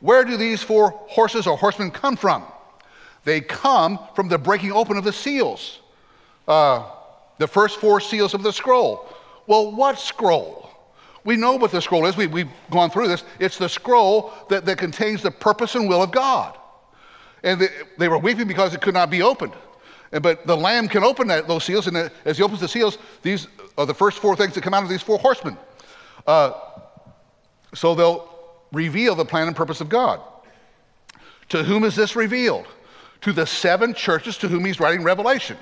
Where 0.00 0.24
do 0.24 0.36
these 0.36 0.62
four 0.62 0.90
horses 0.90 1.46
or 1.46 1.56
horsemen 1.56 1.90
come 1.90 2.16
from? 2.16 2.44
They 3.24 3.40
come 3.40 3.98
from 4.14 4.28
the 4.28 4.38
breaking 4.38 4.72
open 4.72 4.96
of 4.96 5.04
the 5.04 5.12
seals, 5.12 5.80
uh, 6.46 6.88
the 7.38 7.48
first 7.48 7.78
four 7.78 8.00
seals 8.00 8.32
of 8.32 8.42
the 8.42 8.52
scroll. 8.52 9.08
Well, 9.46 9.72
what 9.72 9.98
scroll? 9.98 10.70
We 11.24 11.36
know 11.36 11.56
what 11.56 11.72
the 11.72 11.82
scroll 11.82 12.06
is. 12.06 12.16
We, 12.16 12.26
we've 12.26 12.50
gone 12.70 12.90
through 12.90 13.08
this. 13.08 13.24
It's 13.38 13.58
the 13.58 13.68
scroll 13.68 14.32
that, 14.48 14.64
that 14.66 14.78
contains 14.78 15.22
the 15.22 15.30
purpose 15.30 15.74
and 15.74 15.88
will 15.88 16.02
of 16.02 16.10
God. 16.10 16.56
And 17.42 17.60
they, 17.60 17.68
they 17.98 18.08
were 18.08 18.18
weeping 18.18 18.48
because 18.48 18.74
it 18.74 18.80
could 18.80 18.94
not 18.94 19.10
be 19.10 19.22
opened. 19.22 19.52
But 20.10 20.46
the 20.46 20.56
Lamb 20.56 20.88
can 20.88 21.04
open 21.04 21.28
that, 21.28 21.46
those 21.46 21.64
seals, 21.64 21.86
and 21.86 22.10
as 22.24 22.38
he 22.38 22.42
opens 22.42 22.60
the 22.60 22.68
seals, 22.68 22.98
these 23.22 23.46
are 23.76 23.86
the 23.86 23.94
first 23.94 24.18
four 24.18 24.36
things 24.36 24.54
that 24.54 24.62
come 24.62 24.74
out 24.74 24.82
of 24.82 24.88
these 24.88 25.02
four 25.02 25.18
horsemen. 25.18 25.56
Uh, 26.26 26.52
so 27.74 27.94
they'll 27.94 28.28
reveal 28.72 29.14
the 29.14 29.24
plan 29.24 29.46
and 29.46 29.56
purpose 29.56 29.80
of 29.80 29.88
God. 29.88 30.20
To 31.50 31.62
whom 31.62 31.84
is 31.84 31.94
this 31.94 32.16
revealed? 32.16 32.66
to 33.22 33.32
the 33.32 33.46
seven 33.46 33.94
churches 33.94 34.38
to 34.38 34.48
whom 34.48 34.64
he's 34.64 34.80
writing 34.80 35.02
Revelation. 35.02 35.56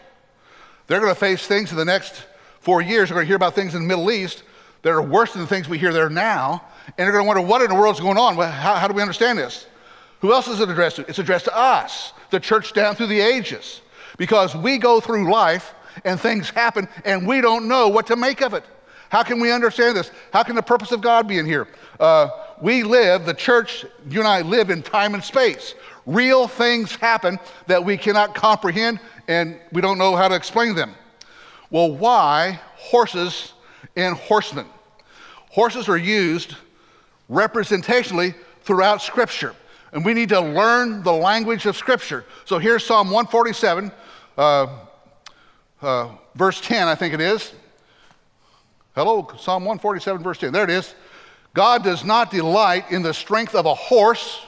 They're 0.86 1.00
going 1.00 1.12
to 1.12 1.18
face 1.18 1.46
things 1.46 1.70
in 1.70 1.76
the 1.76 1.84
next 1.84 2.24
four 2.60 2.80
years. 2.80 3.08
They're 3.08 3.16
going 3.16 3.24
to 3.24 3.28
hear 3.28 3.36
about 3.36 3.54
things 3.54 3.74
in 3.74 3.82
the 3.82 3.88
Middle 3.88 4.10
East 4.10 4.42
that 4.82 4.90
are 4.90 5.02
worse 5.02 5.32
than 5.32 5.42
the 5.42 5.48
things 5.48 5.68
we 5.68 5.78
hear 5.78 5.92
there 5.92 6.10
now. 6.10 6.64
And 6.86 6.94
they're 6.98 7.12
going 7.12 7.24
to 7.24 7.28
wonder, 7.28 7.42
what 7.42 7.62
in 7.62 7.68
the 7.68 7.74
world's 7.74 8.00
going 8.00 8.18
on? 8.18 8.36
How, 8.36 8.76
how 8.76 8.86
do 8.86 8.94
we 8.94 9.02
understand 9.02 9.38
this? 9.38 9.66
Who 10.20 10.32
else 10.32 10.48
is 10.48 10.60
it 10.60 10.68
addressed 10.68 10.96
to? 10.96 11.08
It's 11.08 11.18
addressed 11.18 11.46
to 11.46 11.56
us, 11.56 12.12
the 12.30 12.40
church 12.40 12.72
down 12.72 12.94
through 12.94 13.08
the 13.08 13.20
ages. 13.20 13.80
Because 14.16 14.54
we 14.54 14.78
go 14.78 15.00
through 15.00 15.30
life 15.30 15.74
and 16.04 16.20
things 16.20 16.50
happen 16.50 16.88
and 17.04 17.26
we 17.26 17.40
don't 17.40 17.68
know 17.68 17.88
what 17.88 18.06
to 18.08 18.16
make 18.16 18.40
of 18.40 18.54
it. 18.54 18.64
How 19.08 19.22
can 19.22 19.40
we 19.40 19.52
understand 19.52 19.96
this? 19.96 20.10
How 20.32 20.42
can 20.42 20.56
the 20.56 20.62
purpose 20.62 20.92
of 20.92 21.00
God 21.00 21.28
be 21.28 21.38
in 21.38 21.46
here? 21.46 21.68
Uh, 22.00 22.28
we 22.60 22.82
live, 22.82 23.24
the 23.24 23.34
church, 23.34 23.84
you 24.08 24.18
and 24.18 24.28
I 24.28 24.42
live 24.42 24.70
in 24.70 24.82
time 24.82 25.14
and 25.14 25.22
space. 25.22 25.74
Real 26.06 26.48
things 26.48 26.94
happen 26.94 27.38
that 27.66 27.84
we 27.84 27.96
cannot 27.96 28.34
comprehend 28.34 29.00
and 29.28 29.58
we 29.72 29.80
don't 29.80 29.98
know 29.98 30.16
how 30.16 30.28
to 30.28 30.34
explain 30.34 30.74
them. 30.74 30.94
Well, 31.70 31.92
why 31.92 32.60
horses 32.76 33.52
and 33.96 34.16
horsemen? 34.16 34.66
Horses 35.50 35.88
are 35.88 35.96
used 35.96 36.56
representationally 37.30 38.34
throughout 38.62 39.02
Scripture, 39.02 39.54
and 39.92 40.04
we 40.04 40.14
need 40.14 40.28
to 40.28 40.40
learn 40.40 41.02
the 41.02 41.12
language 41.12 41.66
of 41.66 41.76
Scripture. 41.76 42.24
So 42.44 42.58
here's 42.58 42.84
Psalm 42.84 43.08
147, 43.08 43.90
uh, 44.36 44.66
uh, 45.82 46.10
verse 46.34 46.60
10, 46.60 46.88
I 46.88 46.94
think 46.94 47.14
it 47.14 47.20
is. 47.20 47.52
Hello, 48.94 49.28
Psalm 49.38 49.64
147, 49.64 50.22
verse 50.22 50.38
10. 50.38 50.52
There 50.52 50.64
it 50.64 50.70
is. 50.70 50.94
God 51.54 51.84
does 51.84 52.04
not 52.04 52.30
delight 52.30 52.90
in 52.90 53.02
the 53.02 53.14
strength 53.14 53.54
of 53.54 53.66
a 53.66 53.74
horse, 53.74 54.40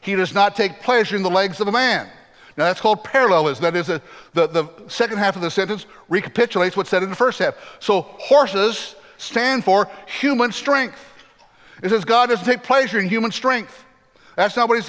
he 0.00 0.14
does 0.14 0.34
not 0.34 0.54
take 0.54 0.80
pleasure 0.82 1.16
in 1.16 1.22
the 1.22 1.30
legs 1.30 1.60
of 1.60 1.68
a 1.68 1.72
man. 1.72 2.08
Now 2.56 2.64
that's 2.64 2.80
called 2.80 3.02
parallelism. 3.02 3.62
That 3.62 3.74
is, 3.74 3.88
a, 3.88 4.00
the, 4.32 4.46
the 4.46 4.68
second 4.88 5.18
half 5.18 5.34
of 5.34 5.42
the 5.42 5.50
sentence 5.50 5.86
recapitulates 6.08 6.76
what's 6.76 6.90
said 6.90 7.02
in 7.02 7.10
the 7.10 7.16
first 7.16 7.38
half. 7.38 7.54
So 7.80 8.02
horses 8.02 8.94
stand 9.16 9.64
for 9.64 9.88
human 10.06 10.52
strength. 10.52 10.98
It 11.82 11.88
says 11.88 12.04
God 12.04 12.28
doesn't 12.28 12.44
take 12.44 12.62
pleasure 12.62 12.98
in 12.98 13.08
human 13.08 13.32
strength. 13.32 13.84
That's 14.36 14.56
not 14.56 14.68
what 14.68 14.82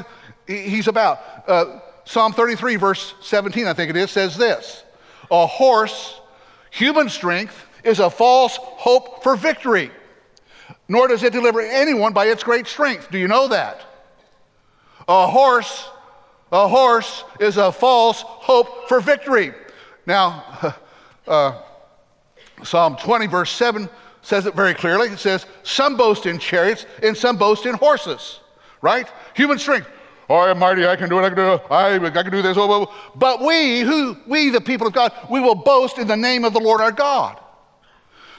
he's, 0.47 0.71
he's 0.71 0.87
about. 0.87 1.19
Uh, 1.47 1.79
Psalm 2.05 2.33
33, 2.33 2.75
verse 2.75 3.13
17, 3.21 3.67
I 3.67 3.73
think 3.73 3.89
it 3.89 3.97
is, 3.97 4.11
says 4.11 4.37
this 4.37 4.83
A 5.29 5.45
horse, 5.45 6.19
human 6.71 7.09
strength, 7.09 7.65
is 7.83 7.99
a 7.99 8.09
false 8.09 8.57
hope 8.61 9.23
for 9.23 9.35
victory, 9.35 9.91
nor 10.87 11.07
does 11.07 11.23
it 11.23 11.33
deliver 11.33 11.61
anyone 11.61 12.13
by 12.13 12.25
its 12.25 12.43
great 12.43 12.67
strength. 12.67 13.11
Do 13.11 13.17
you 13.17 13.27
know 13.27 13.47
that? 13.47 13.81
A 15.07 15.27
horse 15.27 15.89
a 16.51 16.67
horse 16.67 17.23
is 17.39 17.57
a 17.57 17.71
false 17.71 18.21
hope 18.21 18.87
for 18.87 18.99
victory. 18.99 19.53
Now, 20.05 20.73
uh, 21.27 21.61
Psalm 22.63 22.95
20, 22.95 23.27
verse 23.27 23.51
7 23.51 23.89
says 24.21 24.45
it 24.45 24.55
very 24.55 24.73
clearly. 24.73 25.09
It 25.09 25.19
says, 25.19 25.45
Some 25.63 25.97
boast 25.97 26.25
in 26.25 26.39
chariots 26.39 26.85
and 27.03 27.17
some 27.17 27.37
boast 27.37 27.65
in 27.65 27.75
horses, 27.75 28.39
right? 28.81 29.07
Human 29.33 29.59
strength. 29.59 29.89
Oh, 30.27 30.35
I 30.35 30.49
am 30.49 30.59
mighty, 30.59 30.87
I 30.87 30.95
can 30.95 31.07
do 31.07 31.19
it, 31.19 31.23
I 31.23 31.29
can 31.29 31.37
do 31.37 31.53
it, 31.53 31.61
I, 31.69 31.95
I 31.95 32.23
can 32.23 32.31
do 32.31 32.41
this. 32.41 32.57
Oh, 32.57 32.71
oh, 32.71 32.87
oh. 32.87 33.11
But 33.15 33.41
we, 33.41 33.81
who, 33.81 34.17
we, 34.25 34.49
the 34.49 34.61
people 34.61 34.87
of 34.87 34.93
God, 34.93 35.11
we 35.29 35.39
will 35.39 35.55
boast 35.55 35.99
in 35.99 36.07
the 36.07 36.17
name 36.17 36.43
of 36.45 36.53
the 36.53 36.59
Lord 36.59 36.81
our 36.81 36.91
God. 36.91 37.39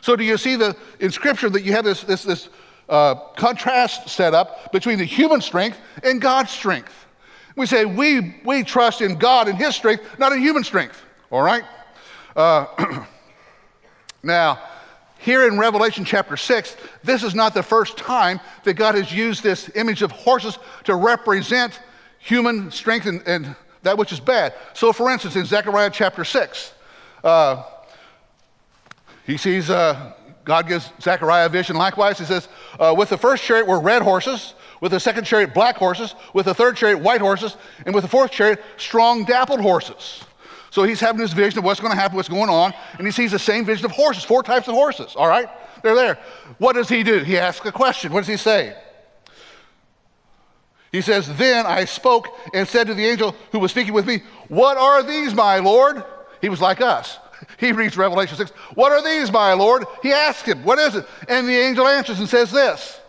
So, 0.00 0.16
do 0.16 0.24
you 0.24 0.36
see 0.36 0.56
the, 0.56 0.76
in 0.98 1.10
Scripture 1.10 1.48
that 1.50 1.62
you 1.62 1.72
have 1.72 1.84
this, 1.84 2.02
this, 2.02 2.24
this 2.24 2.48
uh, 2.88 3.14
contrast 3.36 4.08
set 4.08 4.34
up 4.34 4.72
between 4.72 4.98
the 4.98 5.04
human 5.04 5.40
strength 5.40 5.78
and 6.02 6.20
God's 6.20 6.50
strength? 6.50 6.92
We 7.54 7.66
say 7.66 7.84
we, 7.84 8.36
we 8.44 8.64
trust 8.64 9.00
in 9.00 9.16
God 9.16 9.48
and 9.48 9.56
His 9.56 9.74
strength, 9.74 10.04
not 10.18 10.32
in 10.32 10.40
human 10.40 10.64
strength. 10.64 11.00
All 11.30 11.42
right? 11.42 11.64
Uh, 12.34 13.04
now, 14.22 14.60
here 15.26 15.48
in 15.48 15.58
Revelation 15.58 16.04
chapter 16.04 16.36
6, 16.36 16.76
this 17.02 17.24
is 17.24 17.34
not 17.34 17.52
the 17.52 17.62
first 17.62 17.96
time 17.96 18.38
that 18.62 18.74
God 18.74 18.94
has 18.94 19.12
used 19.12 19.42
this 19.42 19.68
image 19.74 20.02
of 20.02 20.12
horses 20.12 20.56
to 20.84 20.94
represent 20.94 21.80
human 22.20 22.70
strength 22.70 23.06
and, 23.06 23.26
and 23.26 23.56
that 23.82 23.98
which 23.98 24.12
is 24.12 24.20
bad. 24.20 24.54
So, 24.72 24.92
for 24.92 25.10
instance, 25.10 25.34
in 25.34 25.44
Zechariah 25.44 25.90
chapter 25.90 26.22
6, 26.22 26.72
uh, 27.24 27.64
he 29.26 29.36
sees, 29.36 29.68
uh, 29.68 30.12
God 30.44 30.68
gives 30.68 30.92
Zechariah 31.00 31.46
a 31.46 31.48
vision 31.48 31.74
likewise. 31.74 32.20
He 32.20 32.24
says, 32.24 32.46
uh, 32.78 32.94
With 32.96 33.08
the 33.08 33.18
first 33.18 33.42
chariot 33.42 33.66
were 33.66 33.80
red 33.80 34.02
horses, 34.02 34.54
with 34.80 34.92
the 34.92 35.00
second 35.00 35.24
chariot, 35.24 35.52
black 35.52 35.74
horses, 35.74 36.14
with 36.34 36.46
the 36.46 36.54
third 36.54 36.76
chariot, 36.76 36.98
white 36.98 37.20
horses, 37.20 37.56
and 37.84 37.92
with 37.92 38.04
the 38.04 38.08
fourth 38.08 38.30
chariot, 38.30 38.62
strong, 38.76 39.24
dappled 39.24 39.60
horses. 39.60 40.22
So 40.76 40.82
he's 40.82 41.00
having 41.00 41.22
this 41.22 41.32
vision 41.32 41.60
of 41.60 41.64
what's 41.64 41.80
going 41.80 41.94
to 41.94 41.98
happen, 41.98 42.16
what's 42.16 42.28
going 42.28 42.50
on, 42.50 42.74
and 42.98 43.06
he 43.06 43.10
sees 43.10 43.30
the 43.30 43.38
same 43.38 43.64
vision 43.64 43.86
of 43.86 43.92
horses, 43.92 44.24
four 44.24 44.42
types 44.42 44.68
of 44.68 44.74
horses, 44.74 45.16
all 45.16 45.26
right? 45.26 45.48
They're 45.82 45.94
there. 45.94 46.18
What 46.58 46.74
does 46.74 46.86
he 46.86 47.02
do? 47.02 47.20
He 47.20 47.38
asks 47.38 47.64
a 47.64 47.72
question. 47.72 48.12
What 48.12 48.20
does 48.20 48.28
he 48.28 48.36
say? 48.36 48.76
He 50.92 51.00
says, 51.00 51.34
Then 51.38 51.64
I 51.64 51.86
spoke 51.86 52.28
and 52.52 52.68
said 52.68 52.88
to 52.88 52.94
the 52.94 53.06
angel 53.06 53.34
who 53.52 53.58
was 53.58 53.70
speaking 53.70 53.94
with 53.94 54.06
me, 54.06 54.20
What 54.48 54.76
are 54.76 55.02
these, 55.02 55.32
my 55.32 55.60
Lord? 55.60 56.04
He 56.42 56.50
was 56.50 56.60
like 56.60 56.82
us. 56.82 57.16
He 57.58 57.72
reads 57.72 57.96
Revelation 57.96 58.36
6. 58.36 58.50
What 58.74 58.92
are 58.92 59.02
these, 59.02 59.32
my 59.32 59.54
Lord? 59.54 59.86
He 60.02 60.12
asked 60.12 60.44
him, 60.44 60.62
What 60.62 60.78
is 60.78 60.94
it? 60.94 61.06
And 61.26 61.48
the 61.48 61.56
angel 61.56 61.88
answers 61.88 62.18
and 62.18 62.28
says 62.28 62.52
this 62.52 63.00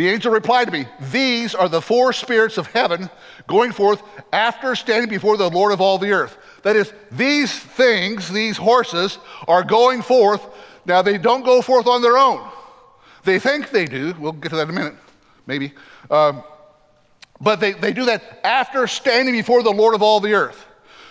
the 0.00 0.08
angel 0.08 0.32
replied 0.32 0.64
to 0.64 0.72
me, 0.72 0.86
These 1.12 1.54
are 1.54 1.68
the 1.68 1.82
four 1.82 2.14
spirits 2.14 2.56
of 2.56 2.68
heaven 2.68 3.10
going 3.46 3.70
forth 3.70 4.02
after 4.32 4.74
standing 4.74 5.10
before 5.10 5.36
the 5.36 5.50
Lord 5.50 5.72
of 5.72 5.82
all 5.82 5.98
the 5.98 6.10
earth. 6.10 6.38
That 6.62 6.74
is, 6.74 6.90
these 7.12 7.52
things, 7.52 8.30
these 8.30 8.56
horses, 8.56 9.18
are 9.46 9.62
going 9.62 10.00
forth. 10.00 10.42
Now, 10.86 11.02
they 11.02 11.18
don't 11.18 11.44
go 11.44 11.60
forth 11.60 11.86
on 11.86 12.00
their 12.00 12.16
own. 12.16 12.48
They 13.24 13.38
think 13.38 13.68
they 13.68 13.84
do. 13.84 14.14
We'll 14.18 14.32
get 14.32 14.48
to 14.48 14.56
that 14.56 14.62
in 14.62 14.70
a 14.70 14.72
minute, 14.72 14.94
maybe. 15.46 15.74
Um, 16.10 16.44
but 17.38 17.60
they, 17.60 17.72
they 17.72 17.92
do 17.92 18.06
that 18.06 18.40
after 18.42 18.86
standing 18.86 19.34
before 19.34 19.62
the 19.62 19.70
Lord 19.70 19.94
of 19.94 20.00
all 20.00 20.18
the 20.18 20.32
earth. 20.32 20.64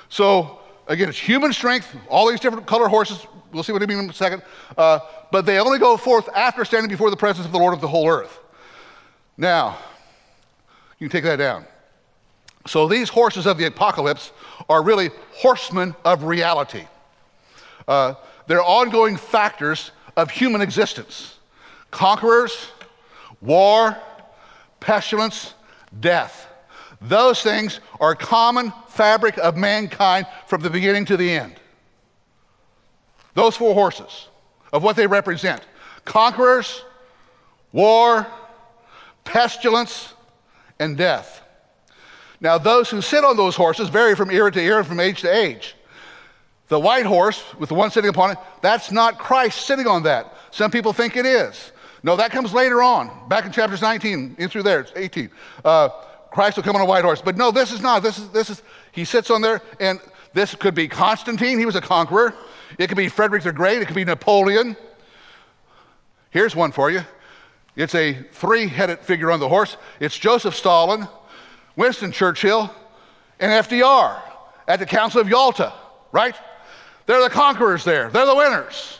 So, 0.10 0.62
again, 0.88 1.10
it's 1.10 1.19
human 1.19 1.53
strength, 1.53 1.96
all 2.10 2.27
these 2.27 2.39
different 2.39 2.65
color 2.65 2.88
horses. 2.88 3.24
We'll 3.51 3.62
see 3.62 3.72
what 3.72 3.84
I 3.84 3.86
mean 3.86 4.00
in 4.00 4.10
a 4.10 4.13
second. 4.13 4.41
Uh, 4.75 4.98
but 5.31 5.46
they 5.46 5.60
only 5.60 5.77
go 5.77 5.96
forth 5.96 6.27
after 6.36 6.65
standing 6.65 6.89
before 6.89 7.12
the 7.12 7.17
presence 7.17 7.46
of 7.46 7.51
the 7.51 7.60
Lord 7.60 7.75
of 7.75 7.81
the 7.81 7.88
whole 7.88 8.10
earth. 8.10 8.39
Now, 9.39 9.77
you 11.00 11.08
take 11.08 11.24
that 11.24 11.38
down. 11.38 11.63
So 12.67 12.89
these 12.89 13.08
horses 13.08 13.48
of 13.48 13.58
the 13.58 13.65
apocalypse 13.67 14.34
are 14.67 14.84
really 14.84 15.12
horsemen 15.31 15.96
of 16.03 16.25
reality. 16.25 16.84
Uh, 17.88 18.15
they're 18.48 18.62
ongoing 18.62 19.15
factors 19.15 19.91
of 20.17 20.29
human 20.29 20.60
existence 20.62 21.38
conquerors, 21.89 22.67
war, 23.41 23.98
pestilence, 24.81 25.53
death. 26.01 26.48
Those 27.01 27.41
things 27.41 27.79
are 28.01 28.15
common 28.15 28.74
fabric 28.89 29.38
of 29.38 29.55
mankind 29.55 30.27
from 30.48 30.62
the 30.62 30.69
beginning 30.69 31.05
to 31.05 31.17
the 31.17 31.31
end. 31.31 31.55
Those 33.36 33.55
four 33.55 33.74
horses 33.74 34.27
of 34.74 34.84
what 34.84 34.98
they 34.98 35.08
represent 35.08 35.62
conquerors, 36.03 36.84
war, 37.72 38.27
pestilence, 39.29 40.13
and 40.79 40.98
death. 40.98 41.41
Now, 42.41 42.57
those 42.57 42.89
who 42.89 43.01
sit 43.01 43.24
on 43.24 43.38
those 43.38 43.55
horses 43.55 43.89
vary 43.89 44.15
from 44.15 44.31
era 44.31 44.51
to 44.51 44.59
era, 44.59 44.83
from 44.83 45.00
age 45.00 45.21
to 45.21 45.33
age. 45.33 45.75
The 46.67 46.79
white 46.79 47.05
horse, 47.05 47.43
with 47.59 47.69
the 47.69 47.75
one 47.75 47.91
sitting 47.91 48.09
upon 48.09 48.31
it, 48.31 48.38
that's 48.62 48.91
not 48.91 49.19
Christ 49.19 49.65
sitting 49.67 49.86
on 49.86 50.03
that. 50.03 50.33
Some 50.51 50.71
people 50.71 50.93
think 50.93 51.15
it 51.15 51.25
is. 51.25 51.71
No, 52.01 52.15
that 52.15 52.31
comes 52.31 52.53
later 52.53 52.81
on, 52.81 53.12
back 53.27 53.45
in 53.45 53.51
chapters 53.51 53.81
19, 53.81 54.38
in 54.39 54.50
through 54.50 54.63
there, 54.63 54.79
it's 54.79 54.93
18. 54.95 55.29
Uh, 55.63 55.89
Christ 56.31 56.57
will 56.57 56.63
come 56.63 56.75
on 56.75 56.81
a 56.81 56.86
white 56.86 57.03
horse. 57.03 57.21
But 57.21 57.38
no, 57.38 57.51
this 57.51 57.71
is 57.71 57.81
not. 57.81 58.01
This 58.01 58.17
is, 58.17 58.29
this 58.29 58.50
is, 58.50 58.63
he 58.91 59.05
sits 59.05 59.29
on 59.29 59.41
there, 59.41 59.62
and 59.79 60.00
this 60.33 60.55
could 60.55 60.74
be 60.74 60.88
Constantine, 60.88 61.59
he 61.59 61.65
was 61.65 61.75
a 61.75 61.81
conqueror. 61.81 62.33
It 62.77 62.88
could 62.88 62.98
be 62.98 63.09
Frederick 63.09 63.43
the 63.43 63.51
Great, 63.51 63.81
it 63.81 63.86
could 63.86 63.95
be 63.95 64.05
Napoleon. 64.05 64.75
Here's 66.31 66.55
one 66.55 66.71
for 66.71 66.89
you 66.89 67.03
it's 67.79 67.95
a 67.95 68.13
three 68.33 68.67
headed 68.67 69.00
figure 69.00 69.31
on 69.31 69.39
the 69.39 69.48
horse. 69.48 69.77
It's 70.01 70.17
Joseph 70.17 70.53
Stalin, 70.53 71.07
Winston 71.77 72.12
Churchill, 72.12 72.69
and 73.39 73.65
FDR 73.65 74.21
at 74.67 74.79
the 74.79 74.86
Council 74.86 75.21
of 75.21 75.29
Yalta, 75.29 75.71
right? 76.12 76.36
They're 77.05 77.24
the 77.24 77.29
conquerors 77.29 77.86
there, 77.86 78.09
they're 78.09 78.25
the 78.25 78.36
winners. 78.36 79.00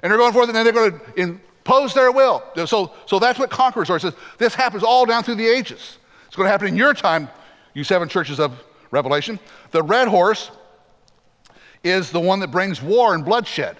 And 0.00 0.10
they're 0.10 0.18
going 0.18 0.32
forth 0.32 0.48
and 0.48 0.56
they're 0.56 0.72
going 0.72 0.92
to 0.92 1.12
impose 1.16 1.92
their 1.92 2.12
will. 2.12 2.44
So, 2.66 2.92
so 3.04 3.18
that's 3.18 3.36
what 3.36 3.50
conquerors 3.50 3.90
are. 3.90 3.96
It 3.96 4.02
says 4.02 4.14
this 4.38 4.54
happens 4.54 4.84
all 4.84 5.06
down 5.06 5.24
through 5.24 5.34
the 5.34 5.48
ages. 5.48 5.98
It's 6.28 6.36
going 6.36 6.46
to 6.46 6.52
happen 6.52 6.68
in 6.68 6.76
your 6.76 6.94
time, 6.94 7.28
you 7.74 7.82
seven 7.82 8.08
churches 8.08 8.38
of 8.38 8.62
Revelation. 8.92 9.40
The 9.72 9.82
red 9.82 10.06
horse 10.06 10.52
is 11.82 12.12
the 12.12 12.20
one 12.20 12.38
that 12.40 12.52
brings 12.52 12.80
war 12.80 13.12
and 13.12 13.24
bloodshed. 13.24 13.76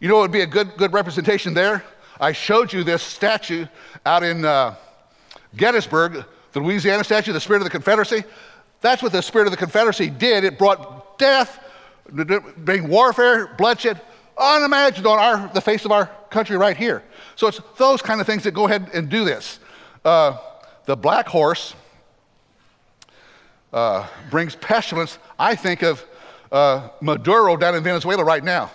You 0.00 0.08
know, 0.08 0.18
it 0.18 0.20
would 0.20 0.32
be 0.32 0.42
a 0.42 0.46
good, 0.46 0.76
good 0.76 0.92
representation 0.92 1.54
there 1.54 1.82
I 2.20 2.32
showed 2.32 2.72
you 2.72 2.84
this 2.84 3.02
statue 3.02 3.66
out 4.04 4.22
in 4.22 4.44
uh, 4.44 4.74
Gettysburg, 5.56 6.24
the 6.52 6.60
Louisiana 6.60 7.04
statue, 7.04 7.32
the 7.32 7.40
Spirit 7.40 7.60
of 7.60 7.64
the 7.64 7.70
Confederacy. 7.70 8.24
That's 8.80 9.02
what 9.02 9.12
the 9.12 9.22
Spirit 9.22 9.46
of 9.46 9.50
the 9.50 9.56
Confederacy 9.56 10.10
did. 10.10 10.44
It 10.44 10.58
brought 10.58 11.18
death, 11.18 11.62
bring 12.08 12.88
warfare, 12.88 13.54
bloodshed, 13.58 14.00
unimagined 14.38 15.06
on 15.06 15.18
our, 15.18 15.50
the 15.54 15.60
face 15.60 15.84
of 15.84 15.92
our 15.92 16.06
country 16.30 16.56
right 16.56 16.76
here. 16.76 17.02
So 17.36 17.46
it's 17.46 17.60
those 17.78 18.02
kind 18.02 18.20
of 18.20 18.26
things 18.26 18.44
that 18.44 18.52
go 18.52 18.66
ahead 18.66 18.90
and 18.92 19.08
do 19.08 19.24
this. 19.24 19.58
Uh, 20.04 20.38
the 20.84 20.96
black 20.96 21.26
horse 21.26 21.74
uh, 23.72 24.06
brings 24.30 24.54
pestilence. 24.56 25.18
I 25.38 25.54
think 25.54 25.82
of 25.82 26.04
uh, 26.52 26.88
Maduro 27.00 27.56
down 27.56 27.74
in 27.74 27.82
Venezuela 27.82 28.24
right 28.24 28.44
now. 28.44 28.70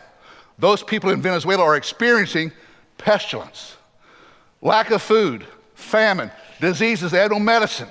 Those 0.59 0.83
people 0.83 1.09
in 1.09 1.21
Venezuela 1.21 1.63
are 1.63 1.75
experiencing 1.75 2.51
pestilence, 3.01 3.77
lack 4.61 4.91
of 4.91 5.01
food, 5.01 5.45
famine, 5.73 6.31
diseases, 6.59 7.11
they 7.11 7.19
have 7.19 7.31
no 7.31 7.39
medicine. 7.39 7.89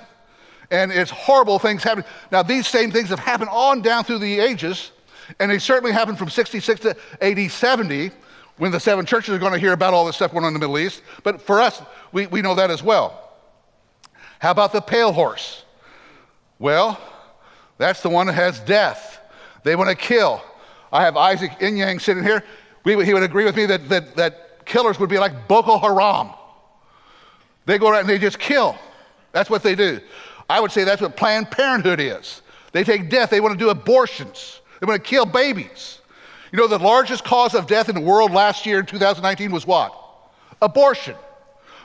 and 0.71 0.91
it's 0.91 1.11
horrible 1.11 1.59
things 1.59 1.83
happening. 1.83 2.05
Now, 2.31 2.43
these 2.43 2.65
same 2.65 2.91
things 2.91 3.09
have 3.09 3.19
happened 3.19 3.49
on 3.51 3.81
down 3.81 4.05
through 4.05 4.19
the 4.19 4.39
ages, 4.39 4.91
and 5.39 5.51
they 5.51 5.59
certainly 5.59 5.91
happened 5.91 6.17
from 6.17 6.29
66 6.29 6.79
to 6.81 6.95
AD 7.21 7.51
70 7.51 8.11
when 8.57 8.71
the 8.71 8.79
seven 8.79 9.05
churches 9.05 9.33
are 9.33 9.39
going 9.39 9.53
to 9.53 9.59
hear 9.59 9.73
about 9.73 9.93
all 9.93 10.05
this 10.05 10.15
stuff 10.15 10.31
going 10.31 10.45
on 10.45 10.49
in 10.49 10.53
the 10.53 10.59
Middle 10.59 10.79
East. 10.79 11.01
But 11.23 11.41
for 11.41 11.59
us, 11.59 11.81
we, 12.11 12.27
we 12.27 12.41
know 12.41 12.55
that 12.55 12.71
as 12.71 12.81
well. 12.81 13.31
How 14.39 14.51
about 14.51 14.71
the 14.71 14.81
pale 14.81 15.11
horse? 15.11 15.65
Well, 16.57 16.99
that's 17.77 18.01
the 18.01 18.09
one 18.09 18.27
that 18.27 18.33
has 18.33 18.59
death. 18.59 19.19
They 19.63 19.75
want 19.75 19.89
to 19.89 19.95
kill. 19.95 20.41
I 20.91 21.03
have 21.03 21.17
Isaac 21.17 21.51
Inyang 21.59 21.99
sitting 22.01 22.23
here. 22.23 22.43
We, 22.83 23.03
he 23.05 23.13
would 23.13 23.23
agree 23.23 23.45
with 23.45 23.55
me 23.55 23.65
that, 23.65 23.89
that, 23.89 24.15
that 24.15 24.50
killers 24.65 24.99
would 24.99 25.09
be 25.09 25.19
like 25.19 25.47
Boko 25.47 25.77
Haram. 25.77 26.29
They 27.65 27.77
go 27.77 27.89
around 27.89 28.01
and 28.01 28.09
they 28.09 28.17
just 28.17 28.39
kill. 28.39 28.75
That's 29.31 29.49
what 29.49 29.63
they 29.63 29.75
do. 29.75 29.99
I 30.49 30.59
would 30.59 30.71
say 30.71 30.83
that's 30.83 31.01
what 31.01 31.15
Planned 31.15 31.51
Parenthood 31.51 31.99
is. 31.99 32.41
They 32.71 32.83
take 32.83 33.09
death, 33.09 33.29
they 33.29 33.41
want 33.41 33.53
to 33.53 33.57
do 33.57 33.69
abortions, 33.69 34.61
they 34.79 34.85
want 34.85 35.03
to 35.03 35.09
kill 35.09 35.25
babies. 35.25 35.99
You 36.51 36.57
know, 36.57 36.67
the 36.67 36.79
largest 36.79 37.23
cause 37.23 37.55
of 37.55 37.65
death 37.67 37.87
in 37.87 37.95
the 37.95 38.01
world 38.01 38.31
last 38.31 38.65
year 38.65 38.79
in 38.79 38.85
2019 38.85 39.51
was 39.51 39.65
what? 39.65 39.93
Abortion. 40.61 41.15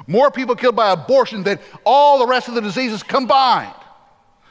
More 0.09 0.31
people 0.31 0.57
killed 0.57 0.77
by 0.77 0.91
abortion 0.91 1.45
than 1.45 1.59
all 1.85 2.19
the 2.19 2.27
rest 2.27 2.49
of 2.49 2.55
the 2.55 2.61
diseases 2.61 3.03
combined. 3.03 3.73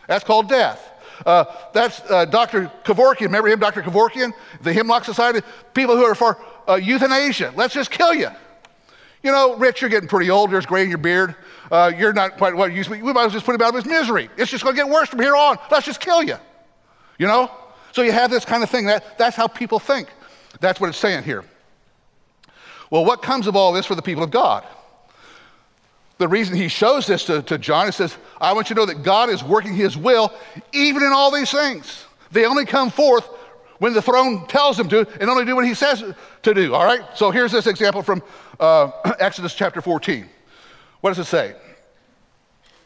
That's 0.07 0.23
called 0.23 0.47
death. 0.47 0.91
Uh, 1.25 1.45
that's 1.73 1.99
uh, 2.09 2.25
Dr. 2.25 2.71
Kevorkian. 2.83 3.21
Remember 3.21 3.49
him, 3.49 3.59
Dr. 3.59 3.81
Kevorkian? 3.81 4.33
The 4.61 4.73
Hemlock 4.73 5.05
Society? 5.05 5.41
People 5.73 5.95
who 5.95 6.03
are 6.03 6.15
for 6.15 6.37
uh, 6.67 6.75
euthanasia. 6.75 7.53
Let's 7.55 7.73
just 7.73 7.91
kill 7.91 8.13
you. 8.13 8.29
You 9.23 9.31
know, 9.31 9.55
Rich, 9.57 9.81
you're 9.81 9.89
getting 9.89 10.07
pretty 10.07 10.29
old. 10.29 10.51
There's 10.51 10.65
gray 10.65 10.83
in 10.83 10.89
your 10.89 10.99
beard. 10.99 11.35
Uh, 11.71 11.91
you're 11.97 12.13
not 12.13 12.37
quite 12.37 12.55
what 12.55 12.69
you 12.71 12.77
used 12.77 12.89
to 12.89 12.95
be. 12.95 13.01
We 13.01 13.11
might 13.11 13.21
as 13.21 13.27
well 13.27 13.29
just 13.31 13.45
put 13.45 13.55
him 13.55 13.61
out 13.61 13.69
of 13.69 13.75
his 13.75 13.85
misery. 13.85 14.29
It's 14.37 14.51
just 14.51 14.63
going 14.63 14.75
to 14.75 14.81
get 14.81 14.89
worse 14.89 15.09
from 15.09 15.19
here 15.19 15.35
on. 15.35 15.57
Let's 15.71 15.85
just 15.85 15.99
kill 15.99 16.21
you. 16.21 16.37
You 17.17 17.27
know? 17.27 17.49
So 17.91 18.01
you 18.03 18.11
have 18.11 18.29
this 18.29 18.45
kind 18.45 18.61
of 18.61 18.69
thing. 18.69 18.85
That, 18.85 19.17
that's 19.17 19.35
how 19.35 19.47
people 19.47 19.79
think. 19.79 20.09
That's 20.59 20.79
what 20.79 20.89
it's 20.89 20.97
saying 20.97 21.23
here. 21.23 21.43
Well, 22.91 23.03
what 23.03 23.21
comes 23.21 23.47
of 23.47 23.55
all 23.55 23.73
this 23.73 23.85
for 23.85 23.95
the 23.95 24.01
people 24.01 24.23
of 24.23 24.31
God? 24.31 24.63
The 26.17 26.27
reason 26.27 26.55
he 26.55 26.67
shows 26.67 27.07
this 27.07 27.25
to, 27.25 27.41
to 27.43 27.57
John, 27.57 27.87
he 27.87 27.91
says, 27.91 28.15
I 28.39 28.53
want 28.53 28.69
you 28.69 28.75
to 28.75 28.81
know 28.81 28.85
that 28.85 29.03
God 29.03 29.29
is 29.29 29.43
working 29.43 29.73
his 29.73 29.97
will 29.97 30.31
even 30.71 31.03
in 31.03 31.11
all 31.11 31.31
these 31.31 31.51
things. 31.51 32.05
They 32.31 32.45
only 32.45 32.65
come 32.65 32.89
forth 32.89 33.27
when 33.79 33.93
the 33.93 34.01
throne 34.01 34.47
tells 34.47 34.79
him 34.79 34.87
to 34.89 35.07
and 35.19 35.29
only 35.29 35.45
do 35.45 35.55
what 35.55 35.65
he 35.65 35.73
says 35.73 36.03
to 36.43 36.53
do, 36.53 36.73
all 36.73 36.85
right? 36.85 37.01
So 37.15 37.31
here's 37.31 37.51
this 37.51 37.67
example 37.67 38.01
from 38.01 38.23
uh, 38.59 38.91
Exodus 39.19 39.53
chapter 39.53 39.81
14. 39.81 40.29
What 41.01 41.11
does 41.11 41.19
it 41.19 41.29
say? 41.29 41.55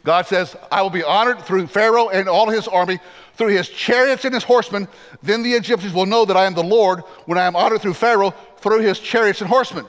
God 0.04 0.26
says, 0.26 0.56
I 0.72 0.82
will 0.82 0.90
be 0.90 1.04
honored 1.04 1.42
through 1.42 1.68
Pharaoh 1.68 2.10
and 2.10 2.30
all 2.30 2.50
his 2.50 2.68
army, 2.68 3.00
through 3.36 3.50
his 3.50 3.70
chariots 3.70 4.26
and 4.26 4.34
his 4.34 4.44
horsemen. 4.44 4.88
Then 5.22 5.44
the 5.44 5.54
Egyptians 5.54 5.94
will 5.94 6.06
know 6.06 6.26
that 6.26 6.38
I 6.38 6.46
am 6.46 6.54
the 6.54 6.64
Lord 6.64 7.02
when 7.26 7.38
I 7.38 7.46
am 7.46 7.56
honored 7.56 7.82
through 7.82 7.94
Pharaoh, 7.94 8.34
through 8.58 8.82
his 8.82 9.00
chariots 9.00 9.42
and 9.42 9.50
horsemen. 9.50 9.86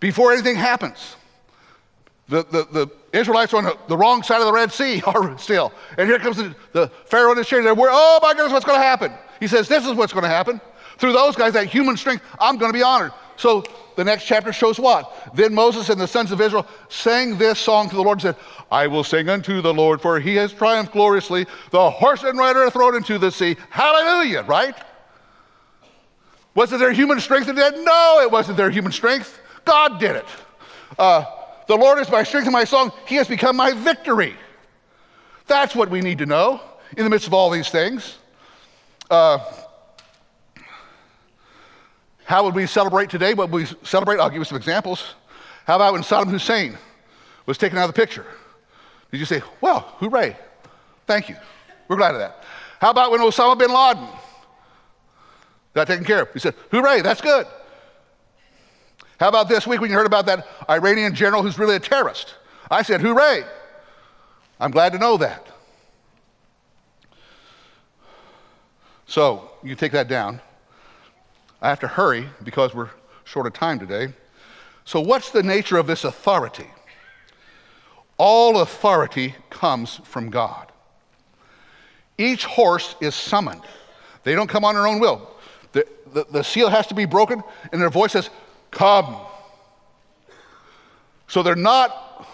Before 0.00 0.32
anything 0.32 0.56
happens, 0.56 1.16
the, 2.28 2.44
the, 2.44 2.66
the 2.72 2.90
Israelites 3.18 3.52
are 3.52 3.58
on 3.58 3.64
the, 3.64 3.78
the, 3.88 3.96
wrong 3.96 4.22
side 4.22 4.40
of 4.40 4.46
the 4.46 4.52
Red 4.52 4.72
Sea 4.72 5.02
are 5.06 5.36
still. 5.38 5.72
And 5.98 6.08
here 6.08 6.18
comes 6.18 6.38
the, 6.38 6.54
the 6.72 6.88
Pharaoh 7.06 7.30
and 7.30 7.38
his 7.38 7.46
chariot. 7.46 7.64
They're, 7.64 7.86
oh 7.88 8.20
my 8.22 8.32
goodness, 8.32 8.52
what's 8.52 8.64
going 8.64 8.78
to 8.78 8.84
happen? 8.84 9.12
He 9.40 9.46
says, 9.46 9.68
This 9.68 9.86
is 9.86 9.92
what's 9.94 10.12
going 10.12 10.24
to 10.24 10.28
happen. 10.28 10.60
Through 10.98 11.12
those 11.12 11.34
guys, 11.34 11.54
that 11.54 11.66
human 11.66 11.96
strength, 11.96 12.24
I'm 12.38 12.56
going 12.56 12.72
to 12.72 12.78
be 12.78 12.82
honored. 12.82 13.12
So 13.36 13.64
the 13.96 14.04
next 14.04 14.24
chapter 14.24 14.52
shows 14.52 14.78
what? 14.78 15.30
Then 15.34 15.54
Moses 15.54 15.88
and 15.88 16.00
the 16.00 16.06
sons 16.06 16.30
of 16.30 16.40
Israel 16.40 16.66
sang 16.88 17.36
this 17.36 17.58
song 17.58 17.88
to 17.88 17.96
the 17.96 18.02
Lord 18.02 18.18
and 18.18 18.22
said, 18.22 18.36
I 18.70 18.86
will 18.86 19.04
sing 19.04 19.28
unto 19.28 19.60
the 19.60 19.74
Lord, 19.74 20.00
for 20.00 20.20
he 20.20 20.36
has 20.36 20.52
triumphed 20.52 20.92
gloriously. 20.92 21.46
The 21.70 21.90
horse 21.90 22.22
and 22.22 22.38
rider 22.38 22.60
are 22.60 22.70
thrown 22.70 22.94
into 22.94 23.18
the 23.18 23.30
sea. 23.30 23.56
Hallelujah, 23.70 24.42
right? 24.42 24.76
Was 26.54 26.72
it 26.72 26.78
their 26.78 26.92
human 26.92 27.20
strength 27.20 27.46
that 27.46 27.56
did? 27.56 27.84
No, 27.84 28.20
it 28.20 28.30
wasn't 28.30 28.56
their 28.56 28.70
human 28.70 28.92
strength. 28.92 29.40
God 29.64 29.98
did 29.98 30.16
it. 30.16 30.26
Uh, 30.98 31.24
the 31.66 31.76
Lord 31.76 31.98
is 31.98 32.10
my 32.10 32.22
strength 32.22 32.46
and 32.46 32.52
my 32.52 32.64
song. 32.64 32.92
He 33.06 33.16
has 33.16 33.26
become 33.26 33.56
my 33.56 33.72
victory. 33.72 34.34
That's 35.46 35.74
what 35.74 35.90
we 35.90 36.00
need 36.00 36.18
to 36.18 36.26
know 36.26 36.60
in 36.96 37.04
the 37.04 37.10
midst 37.10 37.26
of 37.26 37.34
all 37.34 37.50
these 37.50 37.68
things. 37.68 38.18
Uh, 39.10 39.38
how 42.24 42.44
would 42.44 42.54
we 42.54 42.66
celebrate 42.66 43.10
today? 43.10 43.34
What 43.34 43.50
we 43.50 43.66
celebrate? 43.82 44.18
I'll 44.18 44.30
give 44.30 44.38
you 44.38 44.44
some 44.44 44.56
examples. 44.56 45.14
How 45.66 45.76
about 45.76 45.92
when 45.92 46.02
Saddam 46.02 46.30
Hussein 46.30 46.78
was 47.46 47.58
taken 47.58 47.78
out 47.78 47.88
of 47.88 47.94
the 47.94 48.00
picture? 48.00 48.26
Did 49.10 49.20
you 49.20 49.26
say, 49.26 49.42
well, 49.60 49.80
hooray? 49.98 50.36
Thank 51.06 51.28
you. 51.28 51.36
We're 51.88 51.96
glad 51.96 52.14
of 52.14 52.20
that. 52.20 52.42
How 52.80 52.90
about 52.90 53.10
when 53.10 53.20
Osama 53.20 53.58
bin 53.58 53.72
Laden 53.72 54.08
got 55.74 55.86
taken 55.86 56.04
care 56.04 56.22
of? 56.22 56.32
He 56.32 56.38
said, 56.38 56.54
hooray, 56.70 57.02
that's 57.02 57.20
good. 57.20 57.46
How 59.20 59.28
about 59.28 59.48
this 59.48 59.66
week 59.66 59.80
when 59.80 59.90
you 59.90 59.96
heard 59.96 60.06
about 60.06 60.26
that 60.26 60.46
Iranian 60.68 61.14
general 61.14 61.42
who's 61.42 61.58
really 61.58 61.76
a 61.76 61.80
terrorist? 61.80 62.34
I 62.70 62.82
said, 62.82 63.00
hooray. 63.00 63.44
I'm 64.58 64.70
glad 64.70 64.92
to 64.92 64.98
know 64.98 65.16
that. 65.18 65.46
So 69.14 69.48
you 69.62 69.76
take 69.76 69.92
that 69.92 70.08
down. 70.08 70.40
I 71.62 71.68
have 71.68 71.78
to 71.78 71.86
hurry 71.86 72.28
because 72.42 72.74
we're 72.74 72.90
short 73.22 73.46
of 73.46 73.52
time 73.52 73.78
today. 73.78 74.12
So, 74.84 74.98
what's 74.98 75.30
the 75.30 75.40
nature 75.40 75.76
of 75.76 75.86
this 75.86 76.02
authority? 76.02 76.66
All 78.16 78.58
authority 78.60 79.36
comes 79.50 80.00
from 80.02 80.30
God. 80.30 80.72
Each 82.18 82.44
horse 82.44 82.96
is 83.00 83.14
summoned. 83.14 83.62
They 84.24 84.34
don't 84.34 84.48
come 84.48 84.64
on 84.64 84.74
their 84.74 84.88
own 84.88 84.98
will. 84.98 85.30
The, 85.70 85.86
the, 86.12 86.26
the 86.32 86.42
seal 86.42 86.68
has 86.68 86.88
to 86.88 86.94
be 86.96 87.04
broken, 87.04 87.40
and 87.70 87.80
their 87.80 87.90
voice 87.90 88.10
says, 88.10 88.30
Come. 88.72 89.14
So 91.28 91.44
they're 91.44 91.54
not 91.54 92.26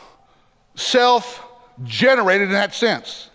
self 0.77 1.45
generated 1.85 2.49
in 2.49 2.55
that 2.55 2.73
sense. 2.73 3.29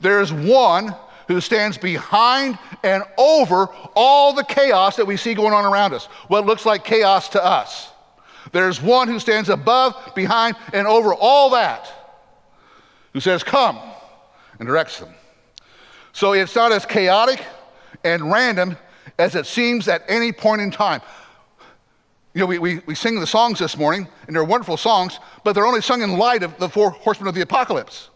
There 0.00 0.22
is 0.22 0.32
one 0.32 0.94
who 1.28 1.42
stands 1.42 1.76
behind 1.76 2.58
and 2.82 3.04
over 3.18 3.68
all 3.94 4.32
the 4.32 4.42
chaos 4.42 4.96
that 4.96 5.06
we 5.06 5.16
see 5.16 5.34
going 5.34 5.52
on 5.52 5.64
around 5.64 5.92
us, 5.92 6.06
what 6.26 6.46
looks 6.46 6.66
like 6.66 6.84
chaos 6.84 7.28
to 7.28 7.44
us. 7.44 7.92
There's 8.50 8.80
one 8.80 9.08
who 9.08 9.20
stands 9.20 9.50
above, 9.50 9.94
behind, 10.14 10.56
and 10.72 10.86
over 10.86 11.14
all 11.14 11.50
that, 11.50 11.92
who 13.12 13.20
says, 13.20 13.44
Come, 13.44 13.78
and 14.58 14.66
directs 14.66 14.98
them. 14.98 15.10
So 16.12 16.32
it's 16.32 16.56
not 16.56 16.72
as 16.72 16.86
chaotic 16.86 17.44
and 18.02 18.32
random 18.32 18.78
as 19.18 19.34
it 19.34 19.44
seems 19.44 19.86
at 19.86 20.02
any 20.08 20.32
point 20.32 20.62
in 20.62 20.70
time. 20.70 21.02
You 22.32 22.40
know, 22.40 22.46
we, 22.46 22.58
we, 22.58 22.78
we 22.86 22.94
sing 22.94 23.20
the 23.20 23.26
songs 23.26 23.58
this 23.58 23.76
morning, 23.76 24.08
and 24.26 24.34
they're 24.34 24.44
wonderful 24.44 24.78
songs, 24.78 25.18
but 25.44 25.52
they're 25.52 25.66
only 25.66 25.82
sung 25.82 26.00
in 26.00 26.16
light 26.16 26.42
of 26.42 26.56
the 26.58 26.70
four 26.70 26.90
horsemen 26.90 27.28
of 27.28 27.34
the 27.34 27.42
apocalypse 27.42 28.08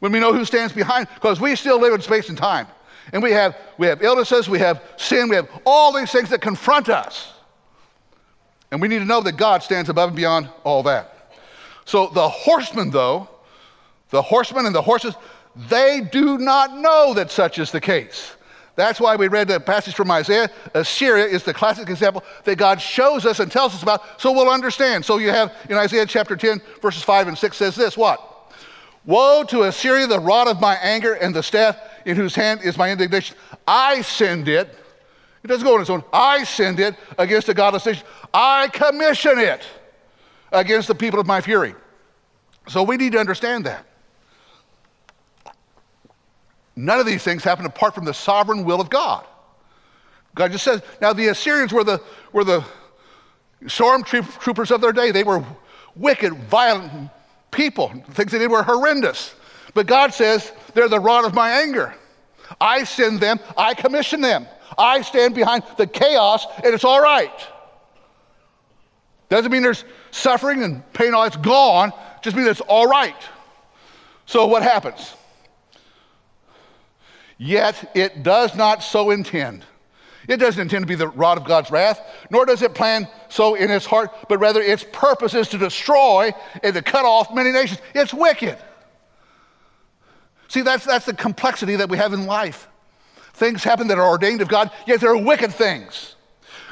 when 0.00 0.12
we 0.12 0.18
know 0.18 0.32
who 0.32 0.44
stands 0.44 0.72
behind, 0.72 1.08
because 1.14 1.40
we 1.40 1.54
still 1.54 1.80
live 1.80 1.94
in 1.94 2.00
space 2.00 2.28
and 2.28 2.36
time. 2.36 2.66
And 3.12 3.22
we 3.22 3.32
have, 3.32 3.56
we 3.78 3.86
have 3.86 4.02
illnesses, 4.02 4.48
we 4.48 4.58
have 4.58 4.82
sin, 4.96 5.28
we 5.28 5.36
have 5.36 5.48
all 5.64 5.92
these 5.92 6.10
things 6.10 6.30
that 6.30 6.40
confront 6.40 6.88
us. 6.88 7.32
And 8.70 8.80
we 8.80 8.88
need 8.88 9.00
to 9.00 9.04
know 9.04 9.20
that 9.20 9.36
God 9.36 9.62
stands 9.62 9.88
above 9.88 10.10
and 10.10 10.16
beyond 10.16 10.48
all 10.64 10.82
that. 10.84 11.32
So 11.84 12.06
the 12.08 12.28
horsemen, 12.28 12.90
though, 12.90 13.28
the 14.10 14.22
horsemen 14.22 14.66
and 14.66 14.74
the 14.74 14.82
horses, 14.82 15.14
they 15.68 16.00
do 16.00 16.38
not 16.38 16.76
know 16.76 17.14
that 17.14 17.30
such 17.30 17.58
is 17.58 17.72
the 17.72 17.80
case. 17.80 18.32
That's 18.76 19.00
why 19.00 19.16
we 19.16 19.28
read 19.28 19.48
the 19.48 19.58
passage 19.60 19.94
from 19.94 20.10
Isaiah. 20.10 20.48
Assyria 20.72 21.26
is 21.26 21.42
the 21.42 21.52
classic 21.52 21.88
example 21.90 22.22
that 22.44 22.56
God 22.56 22.80
shows 22.80 23.26
us 23.26 23.40
and 23.40 23.50
tells 23.50 23.74
us 23.74 23.82
about, 23.82 24.20
so 24.20 24.32
we'll 24.32 24.48
understand. 24.48 25.04
So 25.04 25.18
you 25.18 25.30
have 25.30 25.52
in 25.68 25.76
Isaiah 25.76 26.06
chapter 26.06 26.36
10, 26.36 26.62
verses 26.80 27.02
5 27.02 27.28
and 27.28 27.36
6 27.36 27.56
says 27.56 27.74
this 27.74 27.96
what? 27.96 28.29
Woe 29.10 29.42
to 29.48 29.64
Assyria, 29.64 30.06
the 30.06 30.20
rod 30.20 30.46
of 30.46 30.60
my 30.60 30.76
anger, 30.76 31.14
and 31.14 31.34
the 31.34 31.42
staff 31.42 31.76
in 32.06 32.14
whose 32.14 32.32
hand 32.32 32.60
is 32.62 32.78
my 32.78 32.92
indignation. 32.92 33.36
I 33.66 34.02
send 34.02 34.46
it. 34.46 34.72
It 35.42 35.48
doesn't 35.48 35.66
go 35.66 35.74
on 35.74 35.80
its 35.80 35.90
own. 35.90 36.04
I 36.12 36.44
send 36.44 36.78
it 36.78 36.94
against 37.18 37.48
the 37.48 37.54
godless 37.54 37.84
nation. 37.84 38.06
I 38.32 38.68
commission 38.68 39.40
it 39.40 39.66
against 40.52 40.86
the 40.86 40.94
people 40.94 41.18
of 41.18 41.26
my 41.26 41.40
fury. 41.40 41.74
So 42.68 42.84
we 42.84 42.96
need 42.96 43.10
to 43.12 43.18
understand 43.18 43.66
that. 43.66 43.84
None 46.76 47.00
of 47.00 47.06
these 47.06 47.24
things 47.24 47.42
happen 47.42 47.66
apart 47.66 47.96
from 47.96 48.04
the 48.04 48.14
sovereign 48.14 48.64
will 48.64 48.80
of 48.80 48.90
God. 48.90 49.26
God 50.36 50.52
just 50.52 50.62
says, 50.62 50.82
now 51.00 51.12
the 51.12 51.26
Assyrians 51.26 51.72
were 51.72 51.82
the, 51.82 52.00
were 52.32 52.44
the 52.44 52.64
stormtroopers 53.64 54.70
of 54.70 54.80
their 54.80 54.92
day. 54.92 55.10
They 55.10 55.24
were 55.24 55.44
wicked, 55.96 56.32
violent, 56.44 57.10
people. 57.50 57.92
The 58.08 58.14
things 58.14 58.32
they 58.32 58.38
did 58.38 58.50
were 58.50 58.62
horrendous. 58.62 59.34
But 59.74 59.86
God 59.86 60.12
says, 60.12 60.52
they're 60.74 60.88
the 60.88 61.00
rod 61.00 61.24
of 61.24 61.34
my 61.34 61.50
anger. 61.50 61.94
I 62.60 62.84
send 62.84 63.20
them, 63.20 63.38
I 63.56 63.74
commission 63.74 64.20
them. 64.20 64.46
I 64.76 65.02
stand 65.02 65.34
behind 65.34 65.64
the 65.76 65.86
chaos, 65.86 66.46
and 66.64 66.74
it's 66.74 66.84
all 66.84 67.00
right. 67.00 67.30
Doesn't 69.28 69.52
mean 69.52 69.62
there's 69.62 69.84
suffering 70.10 70.64
and 70.64 70.92
pain, 70.92 71.14
all 71.14 71.22
that's 71.22 71.36
gone, 71.36 71.92
just 72.22 72.36
means 72.36 72.48
it's 72.48 72.60
all 72.62 72.86
right. 72.86 73.16
So 74.26 74.46
what 74.46 74.62
happens? 74.62 75.14
Yet 77.38 77.92
it 77.94 78.22
does 78.22 78.54
not 78.54 78.82
so 78.82 79.10
intend. 79.10 79.64
It 80.30 80.36
doesn't 80.36 80.62
intend 80.62 80.84
to 80.84 80.86
be 80.86 80.94
the 80.94 81.08
rod 81.08 81.38
of 81.38 81.44
God's 81.44 81.72
wrath, 81.72 82.00
nor 82.30 82.46
does 82.46 82.62
it 82.62 82.72
plan 82.72 83.08
so 83.28 83.56
in 83.56 83.68
its 83.68 83.84
heart, 83.84 84.14
but 84.28 84.38
rather 84.38 84.62
its 84.62 84.86
purpose 84.92 85.34
is 85.34 85.48
to 85.48 85.58
destroy 85.58 86.30
and 86.62 86.72
to 86.72 86.82
cut 86.82 87.04
off 87.04 87.34
many 87.34 87.50
nations. 87.50 87.80
It's 87.96 88.14
wicked. 88.14 88.56
See, 90.46 90.60
that's, 90.60 90.84
that's 90.84 91.04
the 91.04 91.14
complexity 91.14 91.74
that 91.74 91.88
we 91.88 91.98
have 91.98 92.12
in 92.12 92.26
life. 92.26 92.68
Things 93.34 93.64
happen 93.64 93.88
that 93.88 93.98
are 93.98 94.08
ordained 94.08 94.40
of 94.40 94.46
God, 94.46 94.70
yet 94.86 95.00
they're 95.00 95.16
wicked 95.16 95.52
things. 95.52 96.14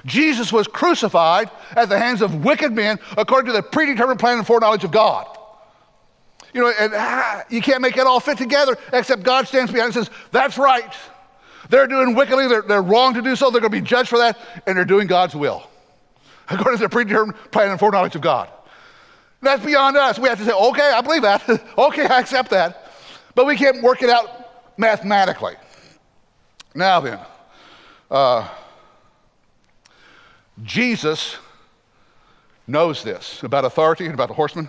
Jesus 0.06 0.52
was 0.52 0.68
crucified 0.68 1.50
at 1.72 1.88
the 1.88 1.98
hands 1.98 2.22
of 2.22 2.44
wicked 2.44 2.72
men 2.72 3.00
according 3.16 3.46
to 3.46 3.52
the 3.52 3.62
predetermined 3.62 4.20
plan 4.20 4.38
and 4.38 4.46
foreknowledge 4.46 4.84
of 4.84 4.92
God. 4.92 5.36
You 6.54 6.60
know, 6.60 6.72
and 6.78 6.92
ah, 6.94 7.42
you 7.50 7.60
can't 7.60 7.82
make 7.82 7.96
it 7.96 8.06
all 8.06 8.20
fit 8.20 8.38
together 8.38 8.78
except 8.92 9.24
God 9.24 9.48
stands 9.48 9.72
behind 9.72 9.96
and 9.96 10.06
says, 10.06 10.14
That's 10.30 10.58
right. 10.58 10.94
They're 11.68 11.86
doing 11.86 12.14
wickedly, 12.14 12.48
they're, 12.48 12.62
they're 12.62 12.82
wrong 12.82 13.14
to 13.14 13.22
do 13.22 13.36
so, 13.36 13.50
they're 13.50 13.60
going 13.60 13.72
to 13.72 13.80
be 13.80 13.86
judged 13.86 14.08
for 14.08 14.18
that, 14.18 14.38
and 14.66 14.76
they're 14.76 14.84
doing 14.84 15.06
God's 15.06 15.34
will 15.34 15.68
according 16.50 16.78
to 16.78 16.84
the 16.84 16.88
predetermined 16.88 17.36
plan 17.50 17.70
and 17.70 17.78
foreknowledge 17.78 18.14
of 18.14 18.20
God. 18.20 18.48
That's 19.40 19.64
beyond 19.64 19.96
us. 19.96 20.18
We 20.18 20.28
have 20.28 20.38
to 20.38 20.44
say, 20.44 20.52
Okay, 20.52 20.92
I 20.94 21.00
believe 21.00 21.22
that. 21.22 21.48
okay, 21.78 22.06
I 22.06 22.20
accept 22.20 22.50
that. 22.50 22.90
But 23.34 23.46
we 23.46 23.56
can't 23.56 23.82
work 23.82 24.02
it 24.02 24.10
out 24.10 24.78
mathematically. 24.78 25.54
Now 26.74 27.00
then, 27.00 27.18
uh, 28.10 28.48
Jesus 30.62 31.36
knows 32.66 33.02
this 33.02 33.42
about 33.42 33.64
authority 33.64 34.04
and 34.06 34.14
about 34.14 34.28
the 34.28 34.34
horsemen. 34.34 34.68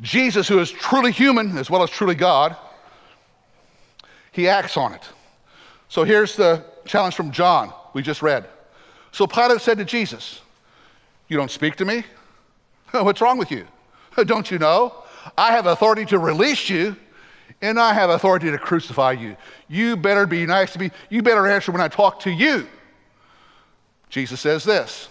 Jesus, 0.00 0.48
who 0.48 0.58
is 0.58 0.70
truly 0.70 1.12
human 1.12 1.56
as 1.56 1.70
well 1.70 1.82
as 1.82 1.90
truly 1.90 2.16
God, 2.16 2.56
he 4.32 4.48
acts 4.48 4.76
on 4.76 4.92
it. 4.92 5.08
So 5.92 6.04
here's 6.04 6.36
the 6.36 6.64
challenge 6.86 7.14
from 7.14 7.32
John 7.32 7.70
we 7.92 8.00
just 8.00 8.22
read. 8.22 8.46
So 9.10 9.26
Pilate 9.26 9.60
said 9.60 9.76
to 9.76 9.84
Jesus, 9.84 10.40
You 11.28 11.36
don't 11.36 11.50
speak 11.50 11.76
to 11.76 11.84
me? 11.84 12.02
What's 12.92 13.20
wrong 13.20 13.36
with 13.36 13.50
you? 13.50 13.66
Don't 14.24 14.50
you 14.50 14.58
know? 14.58 15.04
I 15.36 15.52
have 15.52 15.66
authority 15.66 16.06
to 16.06 16.18
release 16.18 16.70
you, 16.70 16.96
and 17.60 17.78
I 17.78 17.92
have 17.92 18.08
authority 18.08 18.50
to 18.50 18.56
crucify 18.56 19.12
you. 19.12 19.36
You 19.68 19.98
better 19.98 20.26
be 20.26 20.46
nice 20.46 20.72
to 20.72 20.78
me. 20.78 20.92
You 21.10 21.20
better 21.20 21.46
answer 21.46 21.72
when 21.72 21.82
I 21.82 21.88
talk 21.88 22.20
to 22.20 22.30
you. 22.30 22.66
Jesus 24.08 24.40
says 24.40 24.64
this 24.64 25.10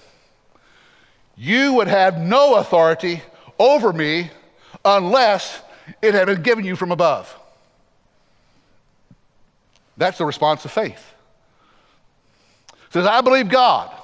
You 1.35 1.75
would 1.75 1.89
have 1.89 2.17
no 2.17 2.55
authority 2.55 3.21
over 3.59 3.93
me 3.93 4.31
unless 4.83 5.61
it 6.01 6.15
had 6.15 6.25
been 6.25 6.41
given 6.41 6.65
you 6.65 6.75
from 6.75 6.91
above. 6.91 7.37
That's 10.01 10.17
the 10.17 10.25
response 10.25 10.65
of 10.65 10.71
faith. 10.71 11.13
It 12.73 12.93
says, 12.93 13.05
I 13.05 13.21
believe 13.21 13.49
God. 13.49 13.95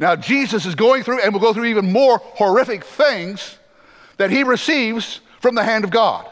Now, 0.00 0.16
Jesus 0.16 0.66
is 0.66 0.74
going 0.74 1.04
through 1.04 1.20
and 1.20 1.32
will 1.32 1.40
go 1.40 1.54
through 1.54 1.66
even 1.66 1.92
more 1.92 2.18
horrific 2.18 2.82
things 2.82 3.56
that 4.16 4.32
he 4.32 4.42
receives 4.42 5.20
from 5.40 5.54
the 5.54 5.62
hand 5.62 5.84
of 5.84 5.92
God 5.92 6.28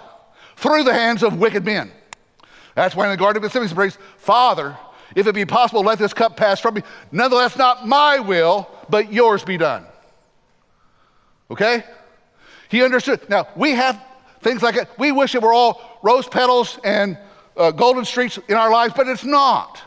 through 0.57 0.83
the 0.83 0.93
hands 0.93 1.23
of 1.23 1.39
wicked 1.39 1.65
men. 1.65 1.93
That's 2.75 2.97
why 2.97 3.05
in 3.05 3.13
the 3.13 3.17
Garden 3.17 3.45
of 3.45 3.49
Gethsemane 3.49 3.69
he 3.69 3.75
prays, 3.77 3.97
Father, 4.17 4.77
if 5.15 5.29
it 5.29 5.37
be 5.37 5.45
possible, 5.45 5.83
let 5.83 6.01
this 6.01 6.13
cup 6.13 6.37
pass 6.37 6.59
from 6.59 6.75
me. 6.75 6.83
Nonetheless, 7.13 7.57
not 7.57 7.87
my 7.87 8.19
will, 8.19 8.69
but 8.89 9.13
yours 9.13 9.45
be 9.45 9.57
done. 9.57 9.87
Okay? 11.49 11.85
He 12.71 12.83
understood. 12.83 13.31
Now, 13.31 13.47
we 13.55 13.71
have 13.71 14.05
things 14.41 14.63
like 14.63 14.75
that. 14.75 14.99
We 14.99 15.13
wish 15.13 15.37
it 15.37 15.43
were 15.43 15.55
all 15.55 16.01
rose 16.03 16.27
petals 16.27 16.81
and 16.83 17.17
uh, 17.57 17.71
golden 17.71 18.05
streets 18.05 18.39
in 18.49 18.55
our 18.55 18.71
lives, 18.71 18.95
but 18.97 19.09
it's 19.09 19.25
not. 19.25 19.81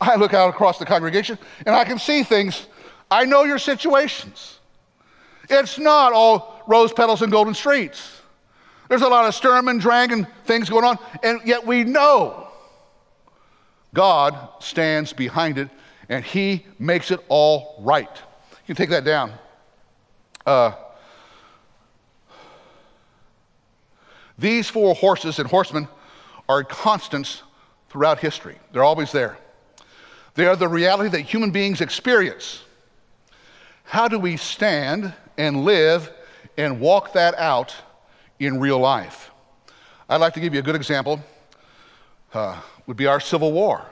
I 0.00 0.16
look 0.16 0.32
out 0.32 0.48
across 0.48 0.78
the 0.78 0.86
congregation 0.86 1.38
and 1.66 1.74
I 1.74 1.84
can 1.84 1.98
see 1.98 2.22
things. 2.22 2.66
I 3.10 3.24
know 3.24 3.44
your 3.44 3.58
situations. 3.58 4.58
It's 5.48 5.78
not 5.78 6.12
all 6.12 6.62
rose 6.66 6.92
petals 6.92 7.22
and 7.22 7.30
golden 7.30 7.54
streets. 7.54 8.22
There's 8.88 9.02
a 9.02 9.08
lot 9.08 9.26
of 9.26 9.34
sturm 9.34 9.68
and 9.68 9.80
drang 9.80 10.12
and 10.12 10.26
things 10.44 10.68
going 10.68 10.84
on, 10.84 10.98
and 11.22 11.40
yet 11.44 11.64
we 11.64 11.84
know 11.84 12.48
God 13.94 14.36
stands 14.60 15.12
behind 15.12 15.58
it 15.58 15.68
and 16.08 16.24
He 16.24 16.66
makes 16.78 17.10
it 17.10 17.20
all 17.28 17.76
right. 17.80 18.10
You 18.66 18.74
can 18.74 18.76
take 18.76 18.90
that 18.90 19.04
down. 19.04 19.32
Uh, 20.46 20.72
these 24.40 24.68
four 24.68 24.94
horses 24.94 25.38
and 25.38 25.48
horsemen 25.48 25.88
are 26.48 26.64
constants 26.64 27.42
throughout 27.88 28.18
history, 28.18 28.56
they're 28.72 28.84
always 28.84 29.12
there. 29.12 29.38
They 30.34 30.46
are 30.46 30.56
the 30.56 30.68
reality 30.68 31.10
that 31.10 31.22
human 31.22 31.50
beings 31.50 31.80
experience. 31.80 32.62
How 33.84 34.06
do 34.06 34.18
we 34.18 34.36
stand 34.36 35.12
and 35.36 35.64
live 35.64 36.12
and 36.56 36.80
walk 36.80 37.14
that 37.14 37.34
out 37.36 37.74
in 38.38 38.60
real 38.60 38.78
life. 38.78 39.30
I'd 40.08 40.20
like 40.20 40.34
to 40.34 40.40
give 40.40 40.54
you 40.54 40.60
a 40.60 40.62
good 40.62 40.74
example. 40.74 41.20
Uh, 42.32 42.60
would 42.86 42.96
be 42.96 43.06
our 43.06 43.20
Civil 43.20 43.52
War. 43.52 43.84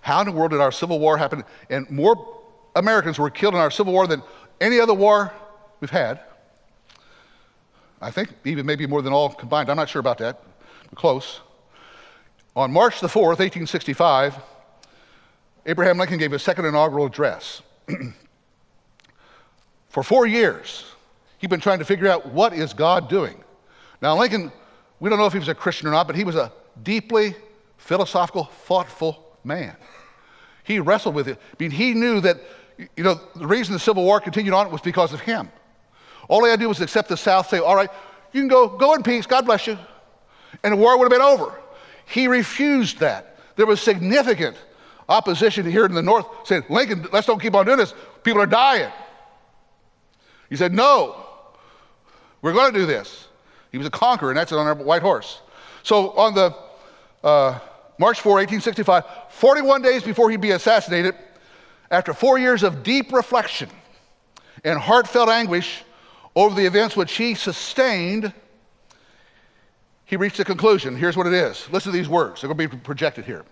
How 0.00 0.20
in 0.20 0.26
the 0.26 0.32
world 0.32 0.50
did 0.50 0.60
our 0.60 0.72
Civil 0.72 0.98
War 0.98 1.16
happen? 1.16 1.44
And 1.70 1.88
more 1.90 2.40
Americans 2.76 3.18
were 3.18 3.30
killed 3.30 3.54
in 3.54 3.60
our 3.60 3.70
Civil 3.70 3.92
War 3.92 4.06
than 4.06 4.22
any 4.60 4.80
other 4.80 4.94
war 4.94 5.32
we've 5.80 5.90
had. 5.90 6.20
I 8.00 8.10
think 8.10 8.30
even 8.44 8.66
maybe 8.66 8.86
more 8.86 9.02
than 9.02 9.12
all 9.12 9.30
combined. 9.30 9.70
I'm 9.70 9.76
not 9.76 9.88
sure 9.88 10.00
about 10.00 10.18
that. 10.18 10.42
but 10.88 10.98
close. 10.98 11.40
On 12.54 12.72
March 12.72 13.00
the 13.00 13.08
4th, 13.08 13.38
1865, 13.38 14.36
Abraham 15.66 15.98
Lincoln 15.98 16.18
gave 16.18 16.32
his 16.32 16.42
second 16.42 16.64
inaugural 16.64 17.06
address. 17.06 17.62
For 19.88 20.02
four 20.02 20.26
years, 20.26 20.84
He'd 21.38 21.50
been 21.50 21.60
trying 21.60 21.78
to 21.78 21.84
figure 21.84 22.08
out 22.08 22.26
what 22.26 22.52
is 22.52 22.74
God 22.74 23.08
doing. 23.08 23.42
Now, 24.02 24.16
Lincoln, 24.16 24.52
we 25.00 25.08
don't 25.08 25.18
know 25.18 25.26
if 25.26 25.32
he 25.32 25.38
was 25.38 25.48
a 25.48 25.54
Christian 25.54 25.88
or 25.88 25.92
not, 25.92 26.06
but 26.06 26.16
he 26.16 26.24
was 26.24 26.36
a 26.36 26.52
deeply 26.82 27.34
philosophical, 27.78 28.44
thoughtful 28.44 29.36
man. 29.44 29.76
He 30.64 30.80
wrestled 30.80 31.14
with 31.14 31.28
it. 31.28 31.38
I 31.38 31.56
mean, 31.62 31.70
he 31.70 31.94
knew 31.94 32.20
that, 32.20 32.38
you 32.96 33.04
know, 33.04 33.20
the 33.36 33.46
reason 33.46 33.72
the 33.72 33.78
Civil 33.78 34.04
War 34.04 34.20
continued 34.20 34.52
on 34.52 34.70
was 34.70 34.80
because 34.80 35.12
of 35.12 35.20
him. 35.20 35.50
All 36.28 36.44
he 36.44 36.50
had 36.50 36.60
to 36.60 36.64
do 36.64 36.68
was 36.68 36.80
accept 36.80 37.08
the 37.08 37.16
South, 37.16 37.48
say, 37.48 37.58
all 37.58 37.74
right, 37.74 37.90
you 38.32 38.40
can 38.40 38.48
go, 38.48 38.68
go 38.68 38.94
in 38.94 39.02
peace, 39.02 39.26
God 39.26 39.46
bless 39.46 39.66
you. 39.66 39.78
And 40.62 40.74
the 40.74 40.76
war 40.76 40.98
would 40.98 41.04
have 41.04 41.18
been 41.18 41.26
over. 41.26 41.58
He 42.06 42.28
refused 42.28 42.98
that. 43.00 43.38
There 43.56 43.66
was 43.66 43.80
significant 43.80 44.56
opposition 45.08 45.68
here 45.68 45.84
in 45.84 45.94
the 45.94 46.02
North 46.02 46.26
saying, 46.44 46.64
Lincoln, 46.68 47.06
let's 47.12 47.26
don't 47.26 47.40
keep 47.40 47.54
on 47.54 47.66
doing 47.66 47.78
this. 47.78 47.94
People 48.22 48.42
are 48.42 48.46
dying. 48.46 48.92
He 50.48 50.56
said, 50.56 50.72
no, 50.72 51.26
we're 52.40 52.52
going 52.52 52.72
to 52.72 52.78
do 52.78 52.86
this. 52.86 53.26
He 53.72 53.78
was 53.78 53.86
a 53.86 53.90
conqueror, 53.90 54.30
and 54.30 54.38
that's 54.38 54.52
on 54.52 54.66
a 54.66 54.82
white 54.82 55.02
horse. 55.02 55.40
So 55.82 56.10
on 56.12 56.34
the 56.34 56.54
uh, 57.22 57.58
March 57.98 58.20
4, 58.20 58.32
1865, 58.32 59.04
41 59.30 59.82
days 59.82 60.02
before 60.02 60.30
he'd 60.30 60.40
be 60.40 60.52
assassinated, 60.52 61.14
after 61.90 62.12
four 62.12 62.38
years 62.38 62.62
of 62.62 62.82
deep 62.82 63.12
reflection 63.12 63.68
and 64.64 64.78
heartfelt 64.78 65.28
anguish 65.28 65.82
over 66.38 66.54
the 66.54 66.64
events 66.64 66.96
which 66.96 67.16
he 67.16 67.34
sustained, 67.34 68.32
he 70.04 70.16
reached 70.16 70.38
a 70.38 70.44
conclusion. 70.44 70.94
Here's 70.94 71.16
what 71.16 71.26
it 71.26 71.32
is. 71.32 71.68
Listen 71.72 71.90
to 71.90 71.98
these 71.98 72.08
words. 72.08 72.40
They're 72.40 72.54
going 72.54 72.70
to 72.70 72.76
be 72.76 72.80
projected 72.80 73.24
here. 73.24 73.44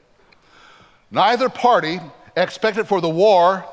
Neither 1.11 1.49
party 1.49 1.99
expected 2.37 2.87
for 2.87 3.01
the 3.01 3.09
war 3.09 3.65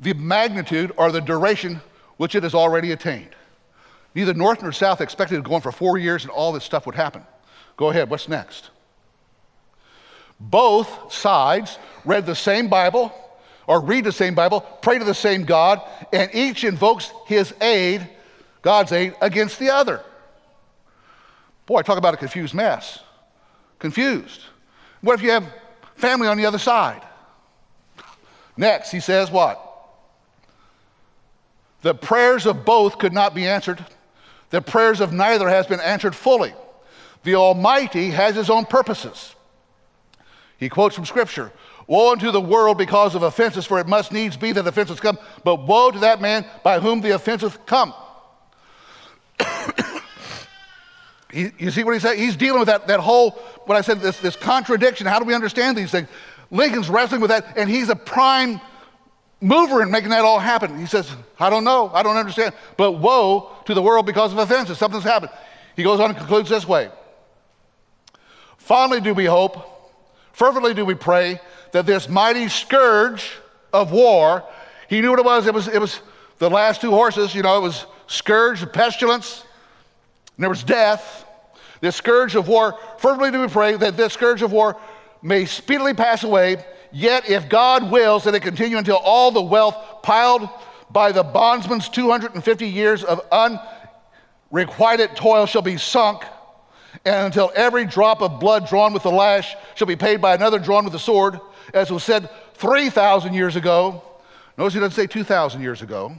the 0.00 0.14
magnitude 0.14 0.92
or 0.96 1.12
the 1.12 1.20
duration 1.20 1.80
which 2.16 2.34
it 2.34 2.42
has 2.42 2.54
already 2.54 2.92
attained. 2.92 3.36
Neither 4.14 4.32
North 4.32 4.62
nor 4.62 4.72
South 4.72 5.02
expected 5.02 5.36
to 5.36 5.42
go 5.42 5.54
on 5.54 5.60
for 5.60 5.70
four 5.70 5.98
years 5.98 6.22
and 6.22 6.30
all 6.30 6.52
this 6.52 6.64
stuff 6.64 6.86
would 6.86 6.94
happen. 6.94 7.22
Go 7.76 7.90
ahead, 7.90 8.08
what's 8.08 8.28
next? 8.28 8.70
Both 10.40 11.12
sides 11.12 11.78
read 12.06 12.24
the 12.24 12.34
same 12.34 12.68
Bible 12.68 13.12
or 13.66 13.80
read 13.80 14.04
the 14.04 14.12
same 14.12 14.34
Bible, 14.34 14.60
pray 14.60 14.98
to 14.98 15.04
the 15.04 15.14
same 15.14 15.44
God, 15.44 15.80
and 16.12 16.30
each 16.34 16.64
invokes 16.64 17.12
his 17.26 17.54
aid, 17.60 18.08
God's 18.62 18.92
aid, 18.92 19.14
against 19.20 19.58
the 19.58 19.70
other. 19.70 20.00
Boy, 21.66 21.82
talk 21.82 21.98
about 21.98 22.14
a 22.14 22.18
confused 22.18 22.54
mess. 22.54 23.00
Confused. 23.78 24.42
What 25.00 25.14
if 25.14 25.22
you 25.22 25.30
have 25.30 25.44
family 25.96 26.28
on 26.28 26.36
the 26.36 26.46
other 26.46 26.58
side? 26.58 27.02
Next, 28.56 28.90
he 28.90 29.00
says 29.00 29.30
what? 29.30 29.60
The 31.82 31.94
prayers 31.94 32.46
of 32.46 32.64
both 32.64 32.98
could 32.98 33.12
not 33.12 33.34
be 33.34 33.46
answered 33.46 33.84
the 34.54 34.62
prayers 34.62 35.00
of 35.00 35.12
neither 35.12 35.48
has 35.48 35.66
been 35.66 35.80
answered 35.80 36.14
fully. 36.14 36.54
The 37.24 37.34
Almighty 37.34 38.10
has 38.10 38.36
his 38.36 38.50
own 38.50 38.66
purposes. 38.66 39.34
He 40.58 40.68
quotes 40.68 40.94
from 40.94 41.06
Scripture 41.06 41.50
Woe 41.86 42.12
unto 42.12 42.30
the 42.30 42.40
world 42.40 42.78
because 42.78 43.14
of 43.14 43.22
offenses, 43.22 43.66
for 43.66 43.78
it 43.78 43.86
must 43.86 44.10
needs 44.12 44.36
be 44.36 44.52
that 44.52 44.66
offenses 44.66 45.00
come, 45.00 45.18
but 45.42 45.66
woe 45.66 45.90
to 45.90 45.98
that 46.00 46.20
man 46.20 46.46
by 46.62 46.80
whom 46.80 47.00
the 47.00 47.10
offenses 47.10 47.56
come. 47.66 47.92
you 51.32 51.70
see 51.70 51.84
what 51.84 51.92
he 51.94 52.00
said? 52.00 52.16
He's 52.16 52.36
dealing 52.36 52.60
with 52.60 52.68
that, 52.68 52.86
that 52.86 53.00
whole, 53.00 53.32
what 53.66 53.76
I 53.76 53.82
said, 53.82 54.00
this, 54.00 54.18
this 54.20 54.36
contradiction. 54.36 55.06
How 55.06 55.18
do 55.18 55.24
we 55.26 55.34
understand 55.34 55.76
these 55.76 55.90
things? 55.90 56.08
Lincoln's 56.50 56.88
wrestling 56.88 57.20
with 57.20 57.30
that, 57.30 57.58
and 57.58 57.68
he's 57.68 57.88
a 57.88 57.96
prime 57.96 58.60
mover 59.40 59.82
in 59.82 59.90
making 59.90 60.10
that 60.10 60.24
all 60.24 60.38
happen. 60.38 60.78
He 60.78 60.86
says, 60.86 61.10
I 61.38 61.50
don't 61.50 61.64
know, 61.64 61.90
I 61.92 62.02
don't 62.02 62.16
understand, 62.16 62.54
but 62.76 62.92
woe 62.92 63.50
to 63.66 63.74
the 63.74 63.82
world 63.82 64.06
because 64.06 64.32
of 64.32 64.38
offenses. 64.38 64.78
Something's 64.78 65.04
happened. 65.04 65.32
He 65.76 65.82
goes 65.82 66.00
on 66.00 66.10
and 66.10 66.18
concludes 66.18 66.48
this 66.48 66.66
way 66.66 66.90
Fondly 68.56 69.00
do 69.00 69.12
we 69.12 69.26
hope, 69.26 69.92
fervently 70.32 70.72
do 70.72 70.84
we 70.84 70.94
pray 70.94 71.40
that 71.74 71.86
this 71.86 72.08
mighty 72.08 72.48
scourge 72.48 73.32
of 73.72 73.90
war, 73.90 74.44
he 74.88 75.00
knew 75.00 75.10
what 75.10 75.18
it 75.18 75.24
was. 75.24 75.48
It 75.48 75.52
was, 75.52 75.66
it 75.66 75.80
was 75.80 75.98
the 76.38 76.48
last 76.48 76.80
two 76.80 76.92
horses, 76.92 77.34
you 77.34 77.42
know, 77.42 77.58
it 77.58 77.62
was 77.62 77.84
scourge, 78.06 78.64
pestilence, 78.72 79.44
and 80.36 80.44
there 80.44 80.50
was 80.50 80.62
death. 80.62 81.26
This 81.80 81.96
scourge 81.96 82.36
of 82.36 82.46
war, 82.46 82.78
fervently 82.98 83.32
do 83.32 83.40
we 83.40 83.48
pray 83.48 83.76
that 83.76 83.96
this 83.96 84.12
scourge 84.12 84.40
of 84.42 84.52
war 84.52 84.76
may 85.20 85.46
speedily 85.46 85.94
pass 85.94 86.22
away. 86.22 86.64
Yet, 86.92 87.28
if 87.28 87.48
God 87.48 87.90
wills 87.90 88.22
that 88.22 88.36
it 88.36 88.40
continue 88.40 88.78
until 88.78 88.98
all 88.98 89.32
the 89.32 89.42
wealth 89.42 89.76
piled 90.04 90.48
by 90.92 91.10
the 91.10 91.24
bondsman's 91.24 91.88
250 91.88 92.68
years 92.68 93.02
of 93.02 93.20
unrequited 94.52 95.16
toil 95.16 95.46
shall 95.46 95.62
be 95.62 95.76
sunk, 95.76 96.22
and 97.04 97.26
until 97.26 97.50
every 97.56 97.84
drop 97.84 98.22
of 98.22 98.38
blood 98.38 98.68
drawn 98.68 98.92
with 98.92 99.02
the 99.02 99.10
lash 99.10 99.56
shall 99.74 99.88
be 99.88 99.96
paid 99.96 100.20
by 100.20 100.34
another 100.34 100.60
drawn 100.60 100.84
with 100.84 100.92
the 100.92 101.00
sword, 101.00 101.40
as 101.72 101.90
was 101.90 102.04
said 102.04 102.28
3,000 102.54 103.34
years 103.34 103.56
ago. 103.56 104.02
Notice 104.58 104.74
he 104.74 104.80
doesn't 104.80 104.94
say 104.94 105.06
2,000 105.06 105.60
years 105.60 105.82
ago. 105.82 106.12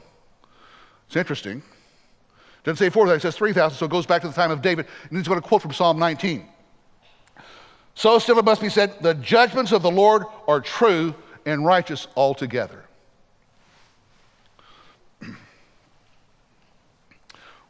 It's 1.08 1.16
interesting. 1.16 1.62
Doesn't 2.64 2.78
say 2.78 2.90
4,000, 2.90 3.18
it 3.18 3.22
says 3.22 3.36
3,000, 3.38 3.78
so 3.78 3.86
it 3.86 3.92
goes 3.92 4.06
back 4.08 4.22
to 4.24 4.28
the 4.28 4.34
time 4.34 4.52
of 4.52 4.62
David. 4.62 4.88
And 5.10 5.18
he's 5.18 5.28
going 5.28 5.40
to 5.40 5.48
quote 5.48 5.62
from 5.62 5.72
Psalm 5.72 6.00
19. 6.00 6.48
So 7.94 8.20
still 8.20 8.40
it 8.40 8.46
must 8.46 8.62
be 8.62 8.70
said, 8.70 9.02
the 9.02 9.14
judgments 9.14 9.72
of 9.72 9.82
the 9.82 9.92
Lord 9.92 10.24
are 10.48 10.60
true 10.60 11.14
and 11.46 11.66
righteous 11.66 12.08
altogether. 12.16 12.84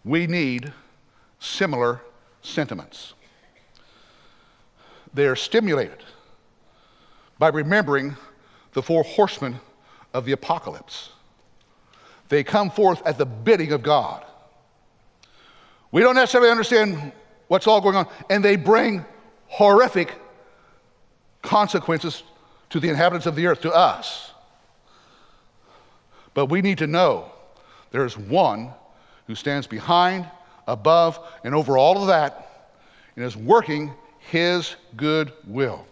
we 0.05 0.27
need 0.27 0.71
similar 1.39 2.01
sentiments. 2.41 3.13
They 5.13 5.27
are 5.27 5.35
stimulated 5.35 6.03
by 7.45 7.49
remembering 7.49 8.17
the 8.73 8.81
four 8.81 9.03
horsemen 9.03 9.59
of 10.15 10.25
the 10.25 10.31
apocalypse. 10.31 11.09
They 12.27 12.43
come 12.43 12.71
forth 12.71 13.05
at 13.05 13.19
the 13.19 13.25
bidding 13.27 13.71
of 13.71 13.83
God. 13.83 14.25
We 15.91 16.01
don't 16.01 16.15
necessarily 16.15 16.49
understand 16.49 17.11
what's 17.47 17.67
all 17.67 17.81
going 17.81 17.95
on, 17.95 18.07
and 18.31 18.43
they 18.43 18.55
bring 18.55 19.05
horrific 19.45 20.15
consequences 21.43 22.23
to 22.71 22.79
the 22.79 22.89
inhabitants 22.89 23.27
of 23.27 23.35
the 23.35 23.45
earth, 23.45 23.61
to 23.61 23.71
us. 23.71 24.31
But 26.33 26.47
we 26.47 26.63
need 26.63 26.79
to 26.79 26.87
know 26.87 27.31
there 27.91 28.07
is 28.07 28.17
one 28.17 28.73
who 29.27 29.35
stands 29.35 29.67
behind, 29.67 30.27
above, 30.67 31.19
and 31.43 31.53
over 31.53 31.77
all 31.77 32.01
of 32.01 32.07
that 32.07 32.71
and 33.15 33.23
is 33.23 33.37
working 33.37 33.93
his 34.17 34.75
good 34.97 35.31
will. 35.45 35.85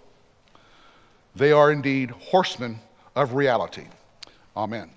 They 1.36 1.52
are 1.52 1.72
indeed 1.72 2.12
horsemen 2.12 2.80
of 3.16 3.34
reality. 3.34 3.86
Amen. 4.56 4.90